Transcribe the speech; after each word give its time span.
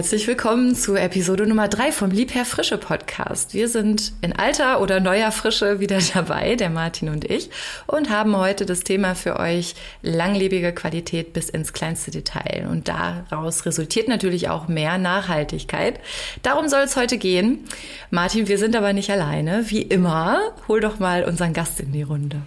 Herzlich 0.00 0.26
willkommen 0.26 0.74
zu 0.74 0.96
Episode 0.96 1.46
Nummer 1.46 1.68
drei 1.68 1.92
vom 1.92 2.10
Liebherr 2.10 2.46
Frische 2.46 2.78
Podcast. 2.78 3.52
Wir 3.52 3.68
sind 3.68 4.14
in 4.22 4.32
alter 4.32 4.80
oder 4.80 4.98
neuer 4.98 5.30
Frische 5.30 5.78
wieder 5.78 5.98
dabei, 6.14 6.56
der 6.56 6.70
Martin 6.70 7.10
und 7.10 7.26
ich, 7.26 7.50
und 7.86 8.08
haben 8.08 8.34
heute 8.34 8.64
das 8.64 8.80
Thema 8.80 9.14
für 9.14 9.38
euch 9.38 9.74
langlebige 10.00 10.72
Qualität 10.72 11.34
bis 11.34 11.50
ins 11.50 11.74
kleinste 11.74 12.10
Detail. 12.10 12.66
Und 12.70 12.88
daraus 12.88 13.66
resultiert 13.66 14.08
natürlich 14.08 14.48
auch 14.48 14.68
mehr 14.68 14.96
Nachhaltigkeit. 14.96 16.00
Darum 16.40 16.70
soll 16.70 16.80
es 16.80 16.96
heute 16.96 17.18
gehen. 17.18 17.66
Martin, 18.08 18.48
wir 18.48 18.56
sind 18.56 18.76
aber 18.76 18.94
nicht 18.94 19.10
alleine. 19.10 19.68
Wie 19.68 19.82
immer, 19.82 20.40
hol 20.66 20.80
doch 20.80 20.98
mal 20.98 21.24
unseren 21.24 21.52
Gast 21.52 21.78
in 21.78 21.92
die 21.92 22.04
Runde. 22.04 22.40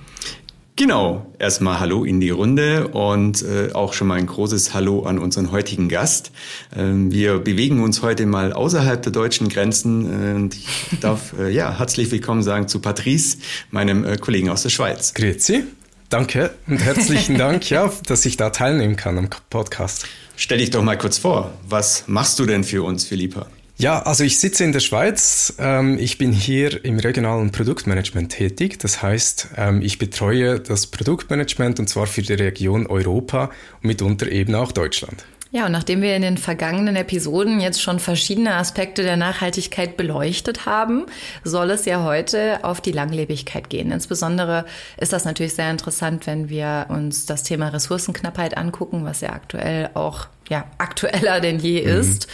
Genau, 0.75 1.31
erstmal 1.37 1.79
Hallo 1.79 2.03
in 2.03 2.19
die 2.19 2.31
Runde 2.31 2.87
und 2.87 3.43
äh, 3.43 3.71
auch 3.73 3.93
schon 3.93 4.07
mal 4.07 4.17
ein 4.17 4.25
großes 4.25 4.73
Hallo 4.73 5.03
an 5.03 5.19
unseren 5.19 5.51
heutigen 5.51 5.87
Gast. 5.87 6.31
Ähm, 6.75 7.11
wir 7.11 7.37
bewegen 7.37 7.83
uns 7.83 8.01
heute 8.01 8.25
mal 8.25 8.53
außerhalb 8.53 9.03
der 9.03 9.11
deutschen 9.11 9.49
Grenzen 9.49 10.31
äh, 10.31 10.35
und 10.35 10.55
ich 10.55 10.67
darf 10.99 11.33
äh, 11.39 11.51
ja 11.51 11.77
herzlich 11.77 12.09
willkommen 12.09 12.41
sagen 12.41 12.67
zu 12.67 12.79
Patrice, 12.79 13.37
meinem 13.69 14.03
äh, 14.03 14.17
Kollegen 14.17 14.49
aus 14.49 14.63
der 14.63 14.69
Schweiz. 14.69 15.13
Grüezi, 15.13 15.63
danke 16.09 16.55
und 16.65 16.79
herzlichen 16.79 17.37
Dank, 17.37 17.69
ja, 17.69 17.91
dass 18.07 18.25
ich 18.25 18.37
da 18.37 18.49
teilnehmen 18.49 18.95
kann 18.95 19.19
am 19.19 19.29
Podcast. 19.51 20.07
Stell 20.37 20.57
dich 20.57 20.71
doch 20.71 20.81
mal 20.81 20.97
kurz 20.97 21.19
vor, 21.19 21.53
was 21.69 22.05
machst 22.07 22.39
du 22.39 22.47
denn 22.47 22.63
für 22.63 22.81
uns, 22.81 23.05
Philippa? 23.05 23.45
Ja, 23.77 24.03
also 24.03 24.23
ich 24.23 24.39
sitze 24.39 24.63
in 24.63 24.71
der 24.71 24.81
Schweiz. 24.81 25.55
Ähm, 25.57 25.97
ich 25.99 26.17
bin 26.17 26.31
hier 26.31 26.85
im 26.85 26.99
regionalen 26.99 27.51
Produktmanagement 27.51 28.31
tätig. 28.31 28.79
Das 28.79 29.01
heißt, 29.01 29.49
ähm, 29.57 29.81
ich 29.81 29.97
betreue 29.97 30.59
das 30.59 30.87
Produktmanagement 30.87 31.79
und 31.79 31.89
zwar 31.89 32.05
für 32.05 32.21
die 32.21 32.33
Region 32.33 32.85
Europa 32.85 33.45
und 33.81 33.87
mitunter 33.87 34.31
eben 34.31 34.53
auch 34.53 34.71
Deutschland. 34.71 35.25
Ja, 35.53 35.67
und 35.67 35.71
nachdem 35.71 36.01
wir 36.01 36.15
in 36.15 36.23
den 36.23 36.39
vergangenen 36.39 36.95
Episoden 36.95 37.59
jetzt 37.59 37.79
schon 37.79 37.99
verschiedene 37.99 38.55
Aspekte 38.55 39.03
der 39.03 39.17
Nachhaltigkeit 39.17 39.97
beleuchtet 39.97 40.65
haben, 40.65 41.05
soll 41.43 41.69
es 41.69 41.85
ja 41.85 42.03
heute 42.03 42.63
auf 42.63 42.81
die 42.81 42.91
Langlebigkeit 42.91 43.69
gehen. 43.69 43.91
Insbesondere 43.91 44.65
ist 44.97 45.13
das 45.13 45.25
natürlich 45.25 45.53
sehr 45.53 45.69
interessant, 45.69 46.25
wenn 46.25 46.49
wir 46.49 46.87
uns 46.89 47.27
das 47.27 47.43
Thema 47.43 47.67
Ressourcenknappheit 47.67 48.57
angucken, 48.57 49.05
was 49.05 49.21
ja 49.21 49.29
aktuell 49.29 49.91
auch 49.93 50.25
ja, 50.49 50.65
aktueller 50.77 51.39
denn 51.39 51.59
je 51.59 51.81
mhm. 51.81 51.99
ist. 51.99 52.27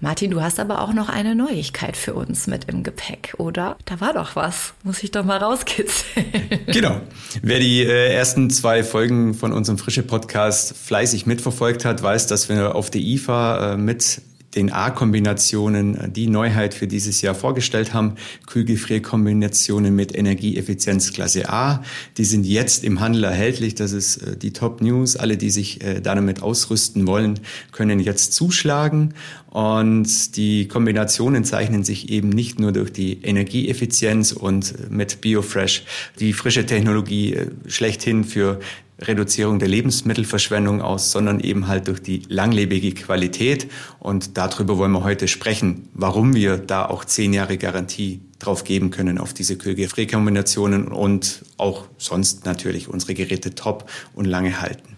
Martin, 0.00 0.30
du 0.30 0.42
hast 0.42 0.60
aber 0.60 0.82
auch 0.82 0.92
noch 0.92 1.08
eine 1.08 1.34
Neuigkeit 1.34 1.96
für 1.96 2.14
uns 2.14 2.46
mit 2.46 2.64
im 2.68 2.82
Gepäck, 2.82 3.34
oder? 3.38 3.76
Da 3.86 4.00
war 4.00 4.12
doch 4.12 4.36
was. 4.36 4.74
Muss 4.82 5.02
ich 5.02 5.10
doch 5.10 5.24
mal 5.24 5.38
rauskitzeln. 5.38 6.26
Genau. 6.66 7.00
Wer 7.42 7.60
die 7.60 7.82
äh, 7.82 8.12
ersten 8.12 8.50
zwei 8.50 8.84
Folgen 8.84 9.34
von 9.34 9.52
unserem 9.52 9.78
Frische 9.78 10.02
Podcast 10.02 10.76
fleißig 10.76 11.26
mitverfolgt 11.26 11.84
hat, 11.84 12.02
weiß, 12.02 12.26
dass 12.26 12.48
wir 12.48 12.74
auf 12.74 12.90
der 12.90 13.00
IFA 13.00 13.72
äh, 13.72 13.76
mit 13.76 14.20
den 14.56 14.72
A-Kombinationen 14.72 16.12
die 16.12 16.26
Neuheit 16.26 16.74
für 16.74 16.86
dieses 16.86 17.20
Jahr 17.20 17.34
vorgestellt 17.34 17.94
haben. 17.94 18.14
Kühlgefrierkombinationen 18.46 19.94
mit 19.94 20.16
Energieeffizienz 20.16 21.12
Klasse 21.12 21.50
A. 21.50 21.82
Die 22.16 22.24
sind 22.24 22.46
jetzt 22.46 22.82
im 22.82 23.00
Handel 23.00 23.24
erhältlich. 23.24 23.74
Das 23.74 23.92
ist 23.92 24.16
äh, 24.16 24.36
die 24.36 24.52
Top 24.52 24.80
News. 24.80 25.16
Alle, 25.16 25.36
die 25.36 25.50
sich 25.50 25.84
äh, 25.84 26.00
damit 26.00 26.42
ausrüsten 26.42 27.06
wollen, 27.06 27.38
können 27.72 28.00
jetzt 28.00 28.32
zuschlagen. 28.32 29.14
Und 29.56 30.36
die 30.36 30.68
Kombinationen 30.68 31.42
zeichnen 31.42 31.82
sich 31.82 32.10
eben 32.10 32.28
nicht 32.28 32.60
nur 32.60 32.72
durch 32.72 32.92
die 32.92 33.22
Energieeffizienz 33.22 34.32
und 34.32 34.74
äh, 34.74 34.74
mit 34.90 35.22
BioFresh 35.22 35.82
die 36.20 36.34
frische 36.34 36.66
Technologie 36.66 37.38
schlechthin 37.66 38.24
für 38.24 38.60
Reduzierung 39.00 39.58
der 39.58 39.68
Lebensmittelverschwendung 39.68 40.82
aus, 40.82 41.10
sondern 41.10 41.40
eben 41.40 41.68
halt 41.68 41.88
durch 41.88 42.02
die 42.02 42.24
langlebige 42.28 42.92
Qualität. 42.92 43.70
Und 43.98 44.36
darüber 44.36 44.76
wollen 44.76 44.92
wir 44.92 45.04
heute 45.04 45.26
sprechen, 45.26 45.88
warum 45.94 46.34
wir 46.34 46.58
da 46.58 46.84
auch 46.84 47.06
zehn 47.06 47.32
Jahre 47.32 47.56
Garantie 47.56 48.20
drauf 48.38 48.62
geben 48.62 48.90
können 48.90 49.16
auf 49.16 49.32
diese 49.32 49.56
Kühlgefrierkombinationen 49.56 50.88
und 50.88 51.46
auch 51.56 51.86
sonst 51.96 52.44
natürlich 52.44 52.88
unsere 52.88 53.14
Geräte 53.14 53.54
top 53.54 53.88
und 54.14 54.26
lange 54.26 54.60
halten. 54.60 54.95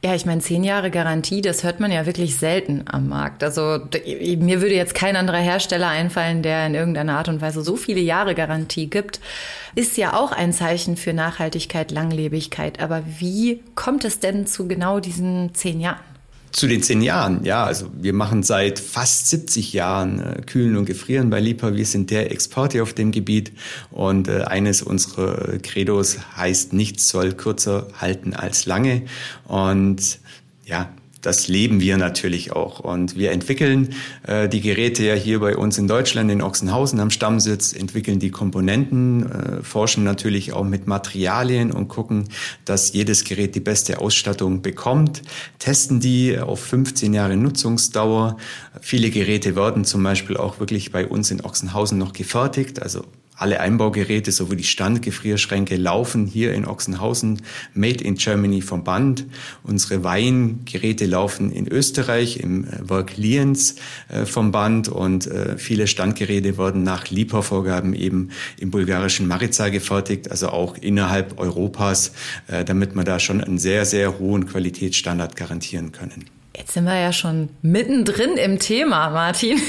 Ja, 0.00 0.14
ich 0.14 0.24
meine, 0.26 0.40
zehn 0.40 0.62
Jahre 0.62 0.92
Garantie, 0.92 1.40
das 1.40 1.64
hört 1.64 1.80
man 1.80 1.90
ja 1.90 2.06
wirklich 2.06 2.36
selten 2.36 2.84
am 2.86 3.08
Markt. 3.08 3.42
Also 3.42 3.80
mir 4.38 4.60
würde 4.60 4.76
jetzt 4.76 4.94
kein 4.94 5.16
anderer 5.16 5.38
Hersteller 5.38 5.88
einfallen, 5.88 6.42
der 6.42 6.68
in 6.68 6.76
irgendeiner 6.76 7.18
Art 7.18 7.28
und 7.28 7.40
Weise 7.40 7.62
so 7.62 7.74
viele 7.74 7.98
Jahre 7.98 8.36
Garantie 8.36 8.88
gibt. 8.88 9.18
Ist 9.74 9.96
ja 9.96 10.14
auch 10.14 10.30
ein 10.30 10.52
Zeichen 10.52 10.96
für 10.96 11.12
Nachhaltigkeit, 11.12 11.90
Langlebigkeit. 11.90 12.80
Aber 12.80 13.02
wie 13.18 13.60
kommt 13.74 14.04
es 14.04 14.20
denn 14.20 14.46
zu 14.46 14.68
genau 14.68 15.00
diesen 15.00 15.52
zehn 15.54 15.80
Jahren? 15.80 16.07
Zu 16.50 16.66
den 16.66 16.82
zehn 16.82 17.02
Jahren, 17.02 17.44
ja, 17.44 17.64
also 17.64 17.90
wir 17.94 18.12
machen 18.12 18.42
seit 18.42 18.78
fast 18.78 19.28
70 19.28 19.72
Jahren 19.72 20.20
äh, 20.20 20.42
Kühlen 20.42 20.76
und 20.76 20.86
Gefrieren 20.86 21.30
bei 21.30 21.40
Lipa. 21.40 21.74
Wir 21.74 21.84
sind 21.84 22.10
der 22.10 22.32
Exporter 22.32 22.82
auf 22.82 22.94
dem 22.94 23.12
Gebiet 23.12 23.52
und 23.90 24.28
äh, 24.28 24.42
eines 24.42 24.82
unserer 24.82 25.58
Credos 25.58 26.18
heißt, 26.36 26.72
nichts 26.72 27.08
soll 27.08 27.32
kürzer 27.32 27.88
halten 28.00 28.34
als 28.34 28.66
lange. 28.66 29.02
Und 29.46 30.20
ja, 30.64 30.90
das 31.28 31.46
leben 31.46 31.82
wir 31.82 31.98
natürlich 31.98 32.52
auch. 32.52 32.80
Und 32.80 33.16
wir 33.16 33.32
entwickeln 33.32 33.94
äh, 34.26 34.48
die 34.48 34.62
Geräte 34.62 35.04
ja 35.04 35.12
hier 35.12 35.40
bei 35.40 35.58
uns 35.58 35.76
in 35.76 35.86
Deutschland, 35.86 36.30
in 36.30 36.40
Ochsenhausen 36.40 37.00
am 37.00 37.10
Stammsitz, 37.10 37.74
entwickeln 37.74 38.18
die 38.18 38.30
Komponenten, 38.30 39.30
äh, 39.30 39.62
forschen 39.62 40.04
natürlich 40.04 40.54
auch 40.54 40.64
mit 40.64 40.86
Materialien 40.86 41.70
und 41.70 41.88
gucken, 41.88 42.30
dass 42.64 42.94
jedes 42.94 43.24
Gerät 43.24 43.54
die 43.54 43.60
beste 43.60 43.98
Ausstattung 43.98 44.62
bekommt, 44.62 45.20
testen 45.58 46.00
die 46.00 46.38
auf 46.38 46.60
15 46.60 47.12
Jahre 47.12 47.36
Nutzungsdauer. 47.36 48.38
Viele 48.80 49.10
Geräte 49.10 49.54
werden 49.54 49.84
zum 49.84 50.02
Beispiel 50.02 50.38
auch 50.38 50.60
wirklich 50.60 50.92
bei 50.92 51.06
uns 51.06 51.30
in 51.30 51.42
Ochsenhausen 51.42 51.98
noch 51.98 52.14
gefertigt, 52.14 52.80
also 52.80 53.04
alle 53.38 53.60
Einbaugeräte 53.60 54.32
sowie 54.32 54.56
die 54.56 54.64
Standgefrierschränke 54.64 55.76
laufen 55.76 56.26
hier 56.26 56.52
in 56.54 56.66
Ochsenhausen, 56.66 57.42
made 57.72 58.02
in 58.02 58.16
Germany 58.16 58.62
vom 58.62 58.82
Band. 58.84 59.26
Unsere 59.62 60.02
Weingeräte 60.02 61.06
laufen 61.06 61.52
in 61.52 61.68
Österreich 61.68 62.38
im 62.40 62.64
äh, 62.64 62.88
Werk 62.88 63.16
Lienz 63.16 63.76
äh, 64.08 64.26
vom 64.26 64.50
Band 64.50 64.88
und 64.88 65.26
äh, 65.28 65.56
viele 65.56 65.86
Standgeräte 65.86 66.58
werden 66.58 66.82
nach 66.82 67.10
LIPA-Vorgaben 67.10 67.94
eben 67.94 68.30
im 68.58 68.70
bulgarischen 68.70 69.28
Mariza 69.28 69.68
gefertigt, 69.68 70.30
also 70.30 70.48
auch 70.48 70.76
innerhalb 70.76 71.38
Europas, 71.38 72.12
damit 72.66 72.94
wir 72.94 73.04
da 73.04 73.18
schon 73.18 73.40
einen 73.40 73.58
sehr, 73.58 73.84
sehr 73.84 74.18
hohen 74.18 74.46
Qualitätsstandard 74.46 75.36
garantieren 75.36 75.92
können. 75.92 76.37
Jetzt 76.58 76.72
sind 76.72 76.86
wir 76.86 76.98
ja 76.98 77.12
schon 77.12 77.50
mittendrin 77.62 78.36
im 78.36 78.58
Thema, 78.58 79.10
Martin. 79.10 79.60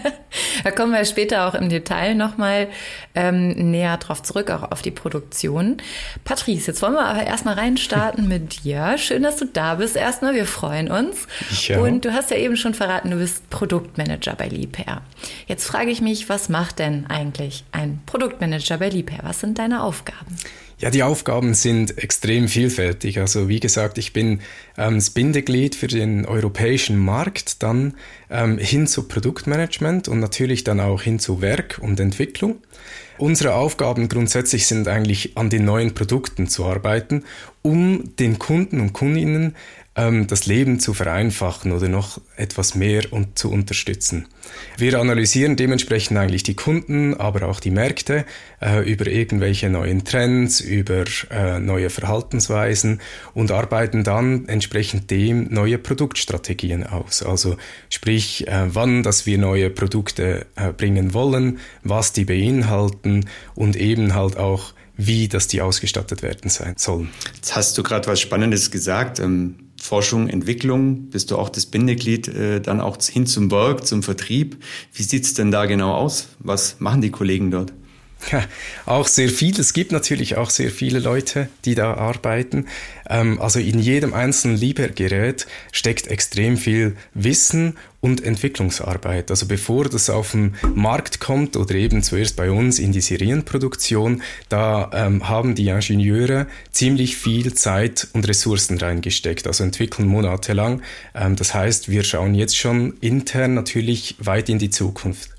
da 0.64 0.70
kommen 0.70 0.92
wir 0.92 1.02
später 1.06 1.48
auch 1.48 1.54
im 1.54 1.70
Detail 1.70 2.14
nochmal 2.14 2.68
ähm, 3.14 3.70
näher 3.70 3.96
drauf 3.96 4.22
zurück, 4.22 4.50
auch 4.50 4.70
auf 4.70 4.82
die 4.82 4.90
Produktion. 4.90 5.78
Patrice, 6.24 6.66
jetzt 6.66 6.82
wollen 6.82 6.92
wir 6.92 7.06
aber 7.06 7.22
erstmal 7.22 7.54
reinstarten 7.54 8.28
mit 8.28 8.64
dir. 8.64 8.98
Schön, 8.98 9.22
dass 9.22 9.38
du 9.38 9.46
da 9.46 9.76
bist 9.76 9.96
erstmal. 9.96 10.34
Wir 10.34 10.44
freuen 10.44 10.90
uns. 10.90 11.26
Ja. 11.66 11.80
Und 11.80 12.04
du 12.04 12.12
hast 12.12 12.30
ja 12.30 12.36
eben 12.36 12.58
schon 12.58 12.74
verraten, 12.74 13.10
du 13.10 13.16
bist 13.16 13.48
Produktmanager 13.48 14.34
bei 14.34 14.48
Liebherr. 14.48 15.00
Jetzt 15.46 15.66
frage 15.66 15.90
ich 15.90 16.02
mich, 16.02 16.28
was 16.28 16.50
macht 16.50 16.80
denn 16.80 17.06
eigentlich 17.08 17.64
ein 17.72 18.02
Produktmanager 18.04 18.76
bei 18.76 18.90
Liebherr? 18.90 19.20
Was 19.22 19.40
sind 19.40 19.58
deine 19.58 19.82
Aufgaben? 19.82 20.36
Ja, 20.78 20.90
die 20.90 21.02
Aufgaben 21.02 21.54
sind 21.54 21.96
extrem 21.96 22.48
vielfältig. 22.48 23.18
Also 23.18 23.48
wie 23.48 23.60
gesagt, 23.60 23.96
ich 23.96 24.12
bin 24.12 24.40
ähm, 24.76 24.96
das 24.96 25.08
Bindeglied 25.08 25.74
für 25.74 25.86
den 25.86 26.26
europäischen 26.26 26.98
Markt, 26.98 27.62
dann 27.62 27.94
ähm, 28.30 28.58
hin 28.58 28.86
zu 28.86 29.08
Produktmanagement 29.08 30.08
und 30.08 30.20
natürlich 30.20 30.64
dann 30.64 30.80
auch 30.80 31.02
hin 31.02 31.18
zu 31.18 31.40
Werk 31.40 31.78
und 31.80 32.00
Entwicklung. 32.00 32.58
Unsere 33.18 33.54
Aufgaben 33.54 34.08
grundsätzlich 34.08 34.66
sind 34.66 34.88
eigentlich 34.88 35.36
an 35.36 35.48
den 35.48 35.64
neuen 35.64 35.94
Produkten 35.94 36.48
zu 36.48 36.66
arbeiten, 36.66 37.24
um 37.62 38.14
den 38.16 38.38
Kunden 38.38 38.80
und 38.80 38.92
Kundinnen 38.92 39.54
ähm, 39.96 40.26
das 40.26 40.46
Leben 40.46 40.78
zu 40.78 40.94
vereinfachen 40.94 41.72
oder 41.72 41.88
noch 41.88 42.20
etwas 42.36 42.74
mehr 42.74 43.12
und 43.12 43.38
zu 43.38 43.50
unterstützen. 43.50 44.26
Wir 44.76 45.00
analysieren 45.00 45.56
dementsprechend 45.56 46.18
eigentlich 46.18 46.42
die 46.42 46.54
Kunden, 46.54 47.14
aber 47.14 47.48
auch 47.48 47.60
die 47.60 47.70
Märkte 47.70 48.26
äh, 48.60 48.88
über 48.88 49.06
irgendwelche 49.06 49.70
neuen 49.70 50.04
Trends, 50.04 50.60
über 50.60 51.04
äh, 51.30 51.58
neue 51.58 51.90
Verhaltensweisen 51.90 53.00
und 53.34 53.50
arbeiten 53.50 54.04
dann 54.04 54.48
entsprechend 54.48 55.10
dem 55.10 55.52
neue 55.52 55.78
Produktstrategien 55.78 56.86
aus. 56.86 57.22
Also 57.22 57.56
sprich, 57.88 58.15
äh, 58.46 58.66
wann, 58.68 59.02
dass 59.02 59.26
wir 59.26 59.38
neue 59.38 59.70
Produkte 59.70 60.46
äh, 60.56 60.72
bringen 60.72 61.14
wollen, 61.14 61.58
was 61.82 62.12
die 62.12 62.24
beinhalten 62.24 63.26
und 63.54 63.76
eben 63.76 64.14
halt 64.14 64.36
auch 64.36 64.72
wie 64.98 65.28
dass 65.28 65.46
die 65.46 65.60
ausgestattet 65.60 66.22
werden 66.22 66.48
sein 66.50 66.74
sollen. 66.78 67.10
Jetzt 67.34 67.54
hast 67.54 67.76
du 67.76 67.82
gerade 67.82 68.08
was 68.08 68.20
Spannendes 68.20 68.70
gesagt. 68.70 69.20
Ähm 69.20 69.56
Forschung, 69.78 70.28
Entwicklung, 70.28 71.10
bist 71.10 71.30
du 71.30 71.36
auch 71.36 71.48
das 71.48 71.66
Bindeglied 71.66 72.28
äh, 72.28 72.60
dann 72.60 72.80
auch 72.80 72.96
hin 73.00 73.26
zum 73.26 73.50
Work, 73.50 73.86
zum 73.86 74.02
Vertrieb. 74.02 74.56
Wie 74.92 75.02
sieht's 75.02 75.34
denn 75.34 75.50
da 75.50 75.66
genau 75.66 75.92
aus? 75.94 76.28
Was 76.40 76.80
machen 76.80 77.02
die 77.02 77.10
Kollegen 77.10 77.50
dort? 77.50 77.72
Auch 78.86 79.06
sehr 79.06 79.28
viel. 79.28 79.58
Es 79.58 79.72
gibt 79.72 79.92
natürlich 79.92 80.36
auch 80.36 80.50
sehr 80.50 80.70
viele 80.70 80.98
Leute, 80.98 81.48
die 81.64 81.74
da 81.74 81.94
arbeiten. 81.94 82.66
Ähm, 83.08 83.40
also 83.40 83.58
in 83.58 83.78
jedem 83.78 84.14
einzelnen 84.14 84.56
Liebergerät 84.56 85.46
steckt 85.72 86.08
extrem 86.08 86.56
viel 86.56 86.96
Wissen 87.14 87.76
und 88.00 88.22
Entwicklungsarbeit. 88.22 89.30
Also 89.30 89.46
bevor 89.46 89.88
das 89.88 90.10
auf 90.10 90.32
den 90.32 90.54
Markt 90.74 91.18
kommt 91.18 91.56
oder 91.56 91.74
eben 91.74 92.02
zuerst 92.02 92.36
bei 92.36 92.50
uns 92.50 92.78
in 92.78 92.92
die 92.92 93.00
Serienproduktion, 93.00 94.22
da 94.48 94.90
ähm, 94.92 95.28
haben 95.28 95.54
die 95.54 95.68
Ingenieure 95.68 96.46
ziemlich 96.70 97.16
viel 97.16 97.54
Zeit 97.54 98.06
und 98.12 98.28
Ressourcen 98.28 98.78
reingesteckt, 98.78 99.46
also 99.46 99.64
entwickeln 99.64 100.06
monatelang. 100.08 100.82
Ähm, 101.14 101.36
das 101.36 101.54
heißt, 101.54 101.90
wir 101.90 102.04
schauen 102.04 102.34
jetzt 102.34 102.56
schon 102.56 102.94
intern 103.00 103.54
natürlich 103.54 104.16
weit 104.18 104.48
in 104.48 104.58
die 104.58 104.70
Zukunft. 104.70 105.35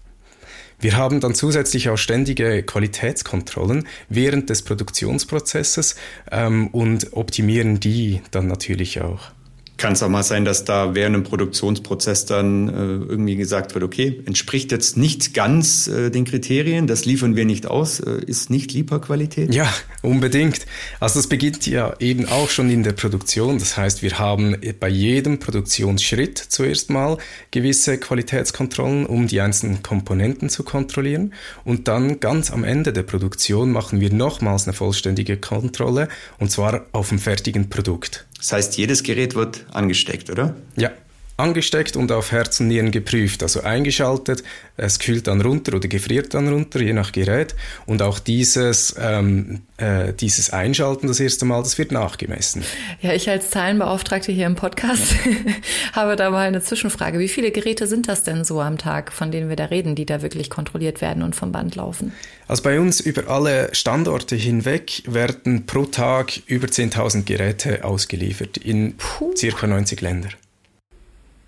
Wir 0.79 0.95
haben 0.95 1.19
dann 1.19 1.33
zusätzlich 1.33 1.89
auch 1.89 1.97
ständige 1.97 2.61
Qualitätskontrollen 2.61 3.87
während 4.09 4.49
des 4.49 4.61
Produktionsprozesses 4.61 5.95
ähm, 6.31 6.67
und 6.67 7.13
optimieren 7.13 7.79
die 7.79 8.21
dann 8.31 8.47
natürlich 8.47 9.01
auch. 9.01 9.31
Kann 9.77 9.93
es 9.93 10.01
auch 10.01 10.09
mal 10.09 10.23
sein, 10.23 10.43
dass 10.43 10.65
da 10.65 10.95
während 10.95 11.15
dem 11.15 11.23
Produktionsprozess 11.23 12.25
dann 12.25 12.67
äh, 12.67 12.71
irgendwie 12.71 13.35
gesagt 13.35 13.75
wird, 13.75 13.83
okay, 13.83 14.21
entspricht 14.25 14.71
jetzt 14.71 14.97
nicht 14.97 15.35
ganz 15.35 15.87
äh, 15.87 16.09
den 16.09 16.25
Kriterien, 16.25 16.87
das 16.87 17.05
liefern 17.05 17.35
wir 17.35 17.45
nicht 17.45 17.67
aus, 17.67 17.99
äh, 17.99 18.19
ist 18.25 18.49
nicht 18.49 18.73
Lieferqualität? 18.73 19.53
Ja, 19.53 19.71
unbedingt. 20.01 20.65
Also 20.99 21.19
das 21.19 21.27
beginnt 21.27 21.67
ja 21.67 21.93
eben 21.99 22.25
auch 22.25 22.49
schon 22.49 22.71
in 22.71 22.81
der 22.81 22.93
Produktion. 22.93 23.59
Das 23.59 23.77
heißt, 23.77 24.01
wir 24.01 24.17
haben 24.17 24.55
bei 24.79 24.89
jedem 24.89 25.37
Produktionsschritt 25.37 26.39
zuerst 26.39 26.89
mal 26.89 27.19
gewisse 27.51 27.99
Qualitätskontrollen, 27.99 29.05
um 29.05 29.27
die 29.27 29.41
einzelnen 29.41 29.83
Komponenten 29.83 30.49
zu 30.49 30.63
kontrollieren. 30.63 31.33
Und 31.65 31.87
dann 31.87 32.19
ganz 32.19 32.49
am 32.49 32.63
Ende 32.63 32.93
der 32.93 33.03
Produktion 33.03 33.71
machen 33.71 34.01
wir 34.01 34.11
nochmals 34.11 34.65
eine 34.65 34.73
vollständige 34.73 35.37
Kontrolle, 35.37 36.09
und 36.39 36.49
zwar 36.49 36.87
auf 36.93 37.09
dem 37.09 37.19
fertigen 37.19 37.69
Produkt. 37.69 38.25
Das 38.37 38.51
heißt, 38.51 38.77
jedes 38.77 39.03
Gerät 39.03 39.35
wird 39.35 39.65
angesteckt, 39.71 40.29
oder? 40.29 40.55
Ja, 40.75 40.91
angesteckt 41.37 41.95
und 41.95 42.11
auf 42.11 42.31
Herz 42.31 42.59
und 42.59 42.67
Nieren 42.67 42.91
geprüft, 42.91 43.43
also 43.43 43.61
eingeschaltet. 43.61 44.43
Es 44.75 44.99
kühlt 44.99 45.27
dann 45.27 45.41
runter 45.41 45.75
oder 45.75 45.87
gefriert 45.87 46.33
dann 46.33 46.47
runter, 46.47 46.81
je 46.81 46.93
nach 46.93 47.11
Gerät. 47.11 47.55
Und 47.85 48.01
auch 48.01 48.19
dieses, 48.19 48.95
ähm, 48.99 49.61
äh, 49.77 50.13
dieses 50.13 50.49
Einschalten 50.49 51.07
das 51.07 51.19
erste 51.19 51.45
Mal, 51.45 51.61
das 51.61 51.77
wird 51.77 51.91
nachgemessen. 51.91 52.63
Ja, 53.01 53.13
ich 53.13 53.29
als 53.29 53.51
Zahlenbeauftragte 53.51 54.31
hier 54.31 54.47
im 54.47 54.55
Podcast 54.55 55.15
habe 55.93 56.15
da 56.15 56.31
mal 56.31 56.47
eine 56.47 56.61
Zwischenfrage. 56.61 57.19
Wie 57.19 57.27
viele 57.27 57.51
Geräte 57.51 57.85
sind 57.85 58.07
das 58.07 58.23
denn 58.23 58.43
so 58.43 58.59
am 58.59 58.79
Tag, 58.79 59.13
von 59.13 59.31
denen 59.31 59.49
wir 59.49 59.55
da 59.55 59.65
reden, 59.65 59.93
die 59.93 60.05
da 60.05 60.23
wirklich 60.23 60.49
kontrolliert 60.49 61.01
werden 61.01 61.21
und 61.21 61.35
vom 61.35 61.51
Band 61.51 61.75
laufen? 61.75 62.13
Also 62.47 62.63
bei 62.63 62.79
uns 62.79 62.99
über 62.99 63.29
alle 63.29 63.69
Standorte 63.73 64.35
hinweg 64.35 65.03
werden 65.05 65.65
pro 65.67 65.85
Tag 65.85 66.41
über 66.47 66.67
10.000 66.67 67.25
Geräte 67.25 67.83
ausgeliefert 67.83 68.57
in 68.57 68.95
Puh. 68.97 69.35
circa 69.35 69.67
90 69.67 70.01
Ländern. 70.01 70.33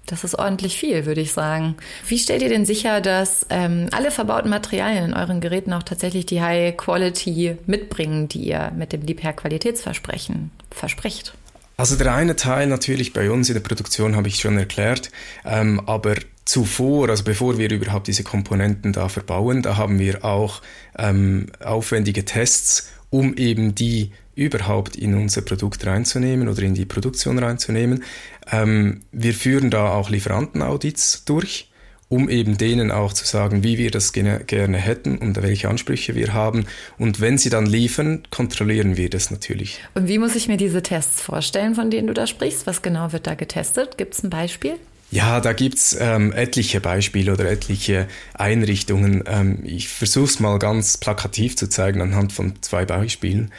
Das 0.09 0.23
ist 0.23 0.33
ordentlich 0.33 0.79
viel, 0.79 1.05
würde 1.05 1.21
ich 1.21 1.33
sagen. 1.33 1.75
Wie 2.07 2.17
stellt 2.17 2.41
ihr 2.41 2.49
denn 2.49 2.65
sicher, 2.65 2.99
dass 2.99 3.45
ähm, 3.51 3.89
alle 3.91 4.09
verbauten 4.09 4.49
Materialien 4.49 5.05
in 5.05 5.13
euren 5.13 5.39
Geräten 5.39 5.71
auch 5.71 5.83
tatsächlich 5.83 6.25
die 6.25 6.41
High 6.41 6.75
Quality 6.75 7.57
mitbringen, 7.67 8.27
die 8.27 8.39
ihr 8.39 8.71
mit 8.75 8.91
dem 8.91 9.03
Liebherr 9.03 9.33
Qualitätsversprechen 9.33 10.49
versprecht? 10.71 11.35
Also 11.77 11.95
der 11.95 12.11
eine 12.15 12.35
Teil 12.35 12.65
natürlich 12.65 13.13
bei 13.13 13.29
uns 13.29 13.49
in 13.49 13.53
der 13.53 13.61
Produktion 13.61 14.15
habe 14.15 14.27
ich 14.27 14.39
schon 14.39 14.57
erklärt, 14.57 15.11
ähm, 15.45 15.79
aber 15.85 16.15
zuvor, 16.43 17.09
also 17.09 17.23
bevor 17.23 17.59
wir 17.59 17.69
überhaupt 17.69 18.07
diese 18.07 18.23
Komponenten 18.23 18.91
da 18.91 19.09
verbauen, 19.09 19.61
da 19.61 19.77
haben 19.77 19.99
wir 19.99 20.25
auch 20.25 20.63
ähm, 20.97 21.51
aufwendige 21.63 22.25
Tests, 22.25 22.89
um 23.11 23.35
eben 23.35 23.75
die 23.75 24.11
überhaupt 24.39 24.95
in 24.95 25.13
unser 25.15 25.41
Produkt 25.41 25.85
reinzunehmen 25.85 26.47
oder 26.47 26.61
in 26.63 26.73
die 26.73 26.85
Produktion 26.85 27.37
reinzunehmen. 27.37 28.03
Ähm, 28.51 29.01
wir 29.11 29.33
führen 29.33 29.69
da 29.69 29.89
auch 29.89 30.09
Lieferantenaudits 30.09 31.25
durch, 31.25 31.69
um 32.07 32.29
eben 32.29 32.57
denen 32.57 32.89
auch 32.89 33.13
zu 33.13 33.25
sagen, 33.25 33.63
wie 33.63 33.77
wir 33.77 33.91
das 33.91 34.13
gerne 34.13 34.77
hätten 34.77 35.17
und 35.17 35.41
welche 35.41 35.69
Ansprüche 35.69 36.15
wir 36.15 36.33
haben. 36.33 36.65
Und 36.97 37.21
wenn 37.21 37.37
sie 37.37 37.49
dann 37.49 37.65
liefern, 37.65 38.23
kontrollieren 38.31 38.97
wir 38.97 39.09
das 39.09 39.29
natürlich. 39.29 39.79
Und 39.93 40.07
wie 40.07 40.17
muss 40.17 40.35
ich 40.35 40.47
mir 40.47 40.57
diese 40.57 40.81
Tests 40.81 41.21
vorstellen, 41.21 41.75
von 41.75 41.91
denen 41.91 42.07
du 42.07 42.13
da 42.13 42.25
sprichst? 42.25 42.65
Was 42.65 42.81
genau 42.81 43.11
wird 43.11 43.27
da 43.27 43.35
getestet? 43.35 43.97
Gibt 43.97 44.15
es 44.15 44.23
ein 44.23 44.29
Beispiel? 44.29 44.75
Ja, 45.11 45.39
da 45.41 45.53
gibt's 45.53 45.97
ähm, 45.99 46.31
etliche 46.33 46.81
Beispiele 46.81 47.33
oder 47.33 47.49
etliche 47.49 48.07
Einrichtungen. 48.35 49.23
Ähm, 49.25 49.59
ich 49.63 49.89
versuche 49.89 50.25
es 50.25 50.39
mal 50.39 50.59
ganz 50.59 50.97
plakativ 50.97 51.57
zu 51.57 51.67
zeigen 51.67 52.01
anhand 52.01 52.31
von 52.31 52.53
zwei 52.61 52.85
Beispielen. 52.85 53.51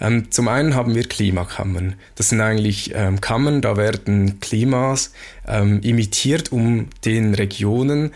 Ähm, 0.00 0.30
zum 0.30 0.48
einen 0.48 0.74
haben 0.74 0.94
wir 0.94 1.04
Klimakammern. 1.04 1.94
Das 2.14 2.28
sind 2.28 2.40
eigentlich 2.40 2.92
ähm, 2.94 3.20
Kammern, 3.20 3.62
da 3.62 3.76
werden 3.76 4.40
Klimas 4.40 5.12
ähm, 5.46 5.80
imitiert, 5.82 6.52
um 6.52 6.88
den 7.04 7.34
Regionen 7.34 8.12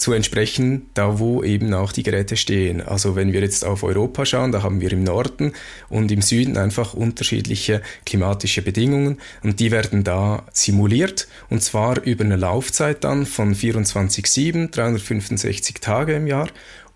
zu 0.00 0.12
entsprechen, 0.12 0.88
da 0.94 1.18
wo 1.18 1.42
eben 1.44 1.74
auch 1.74 1.92
die 1.92 2.02
Geräte 2.02 2.36
stehen. 2.36 2.80
Also 2.80 3.16
wenn 3.16 3.32
wir 3.32 3.42
jetzt 3.42 3.64
auf 3.64 3.82
Europa 3.82 4.24
schauen, 4.24 4.50
da 4.50 4.62
haben 4.62 4.80
wir 4.80 4.90
im 4.92 5.04
Norden 5.04 5.52
und 5.88 6.10
im 6.10 6.22
Süden 6.22 6.56
einfach 6.56 6.94
unterschiedliche 6.94 7.82
klimatische 8.06 8.62
Bedingungen 8.62 9.18
und 9.42 9.60
die 9.60 9.70
werden 9.70 10.02
da 10.02 10.44
simuliert 10.52 11.28
und 11.50 11.62
zwar 11.62 12.02
über 12.02 12.24
eine 12.24 12.36
Laufzeit 12.36 13.04
dann 13.04 13.26
von 13.26 13.54
24-7, 13.54 14.70
365 14.70 15.80
Tage 15.80 16.14
im 16.14 16.26
Jahr 16.26 16.48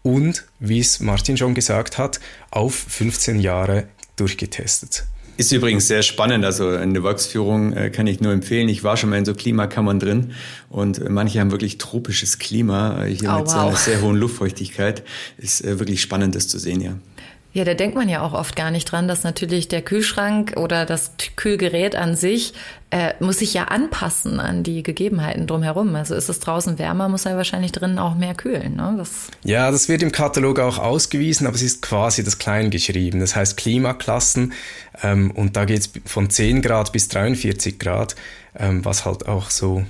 und, 0.03 0.45
wie 0.59 0.81
es 0.81 1.01
Martin 1.01 1.37
schon 1.37 1.55
gesagt 1.55 1.99
hat, 1.99 2.21
auf 2.51 2.75
15 2.75 3.41
Jahre 3.41 3.89
durchgetestet. 4.17 5.07
Ist 5.37 5.51
übrigens 5.51 5.89
sehr 5.89 6.03
spannend. 6.03 6.45
Also 6.45 6.69
eine 6.69 7.03
Worksführung 7.03 7.73
äh, 7.73 7.91
kann 7.91 8.07
ich 8.07 8.21
nur 8.21 8.33
empfehlen. 8.33 8.69
Ich 8.69 8.85
war 8.85 8.97
schon 8.97 9.11
mal 9.11 9.17
in 9.17 9.25
so 9.25 9.35
Klimakammern 9.35 9.99
drin 9.99 10.33
und 10.71 10.99
äh, 10.99 11.09
manche 11.09 11.41
haben 11.41 11.51
wirklich 11.51 11.79
tropisches 11.79 12.39
Klima 12.39 13.05
äh, 13.05 13.11
hier 13.11 13.31
oh, 13.35 13.39
mit 13.41 13.49
wow. 13.49 13.55
einer 13.55 13.77
sehr 13.77 14.01
hohen 14.01 14.17
Luftfeuchtigkeit. 14.17 15.03
Ist 15.39 15.65
wirklich 15.65 16.01
spannend, 16.01 16.37
das 16.37 16.47
zu 16.47 16.59
sehen, 16.59 16.81
ja. 16.81 16.93
Ja, 17.55 17.63
da 17.63 17.75
denkt 17.75 17.95
man 17.95 18.09
ja 18.09 18.21
auch 18.21 18.33
oft 18.33 18.57
gar 18.57 18.73
nicht 18.73 18.91
dran, 18.91 19.07
dass 19.07 19.23
natürlich 19.23 19.69
der 19.69 19.81
Kühlschrank 19.81 20.55
oder 20.57 20.85
das 20.85 21.13
Kühlgerät 21.37 21.95
an 21.95 22.17
sich 22.17 22.53
äh, 22.91 23.15
muss 23.21 23.39
sich 23.39 23.55
ja 23.55 23.67
anpassen 23.67 24.41
an 24.41 24.65
die 24.65 24.83
Gegebenheiten 24.83 25.47
drumherum. 25.47 25.95
Also 25.95 26.17
ist 26.17 26.29
es 26.29 26.41
draußen 26.41 26.81
wärmer, 26.81 27.09
muss 27.09 27.27
er 27.27 27.37
wahrscheinlich 27.37 27.71
drinnen 27.71 28.01
auch 28.01 28.17
mehr 28.17 28.35
kühlen. 28.35 28.75
Ne? 28.75 28.97
Das 28.99 29.29
ja, 29.45 29.71
das 29.71 29.89
wird 29.89 30.03
im 30.03 30.11
Katalog 30.11 30.59
auch 30.59 30.79
ausgewiesen, 30.79 31.47
aber 31.47 31.55
es 31.55 31.63
ist 31.63 31.81
quasi 31.81 32.25
das 32.25 32.39
klein 32.39 32.71
geschrieben. 32.71 33.21
Das 33.21 33.37
heißt 33.37 33.57
Klimaklassen 33.57 34.53
ähm, 35.05 35.31
und 35.31 35.57
da 35.57 35.65
geht 35.65 35.79
es 35.79 35.91
von 36.07 36.31
10 36.31 36.61
Grad 36.61 36.91
bis 36.91 37.07
43 37.07 37.79
Grad, 37.79 38.17
ähm, 38.59 38.85
was 38.85 39.05
halt 39.05 39.29
auch 39.29 39.51
so 39.51 39.85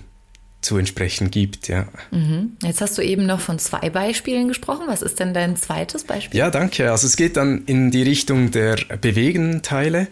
zu 0.65 0.79
entsprechen 0.79 1.31
gibt, 1.31 1.69
ja. 1.69 1.87
Mhm. 2.11 2.57
Jetzt 2.63 2.81
hast 2.81 2.97
du 2.97 3.03
eben 3.03 3.27
noch 3.27 3.41
von 3.41 3.59
zwei 3.59 3.91
Beispielen 3.91 4.49
gesprochen. 4.49 4.85
Was 4.87 5.03
ist 5.03 5.21
denn 5.21 5.35
dein 5.35 5.57
zweites 5.57 6.05
Beispiel? 6.05 6.39
Ja, 6.39 6.51
danke. 6.51 6.91
Also 6.91 7.07
es 7.07 7.17
geht 7.17 7.37
dann 7.37 7.65
in 7.67 7.91
die 7.91 8.03
Richtung 8.03 8.51
der 8.51 8.77
bewegenden 9.01 9.63
Teile. 9.63 10.09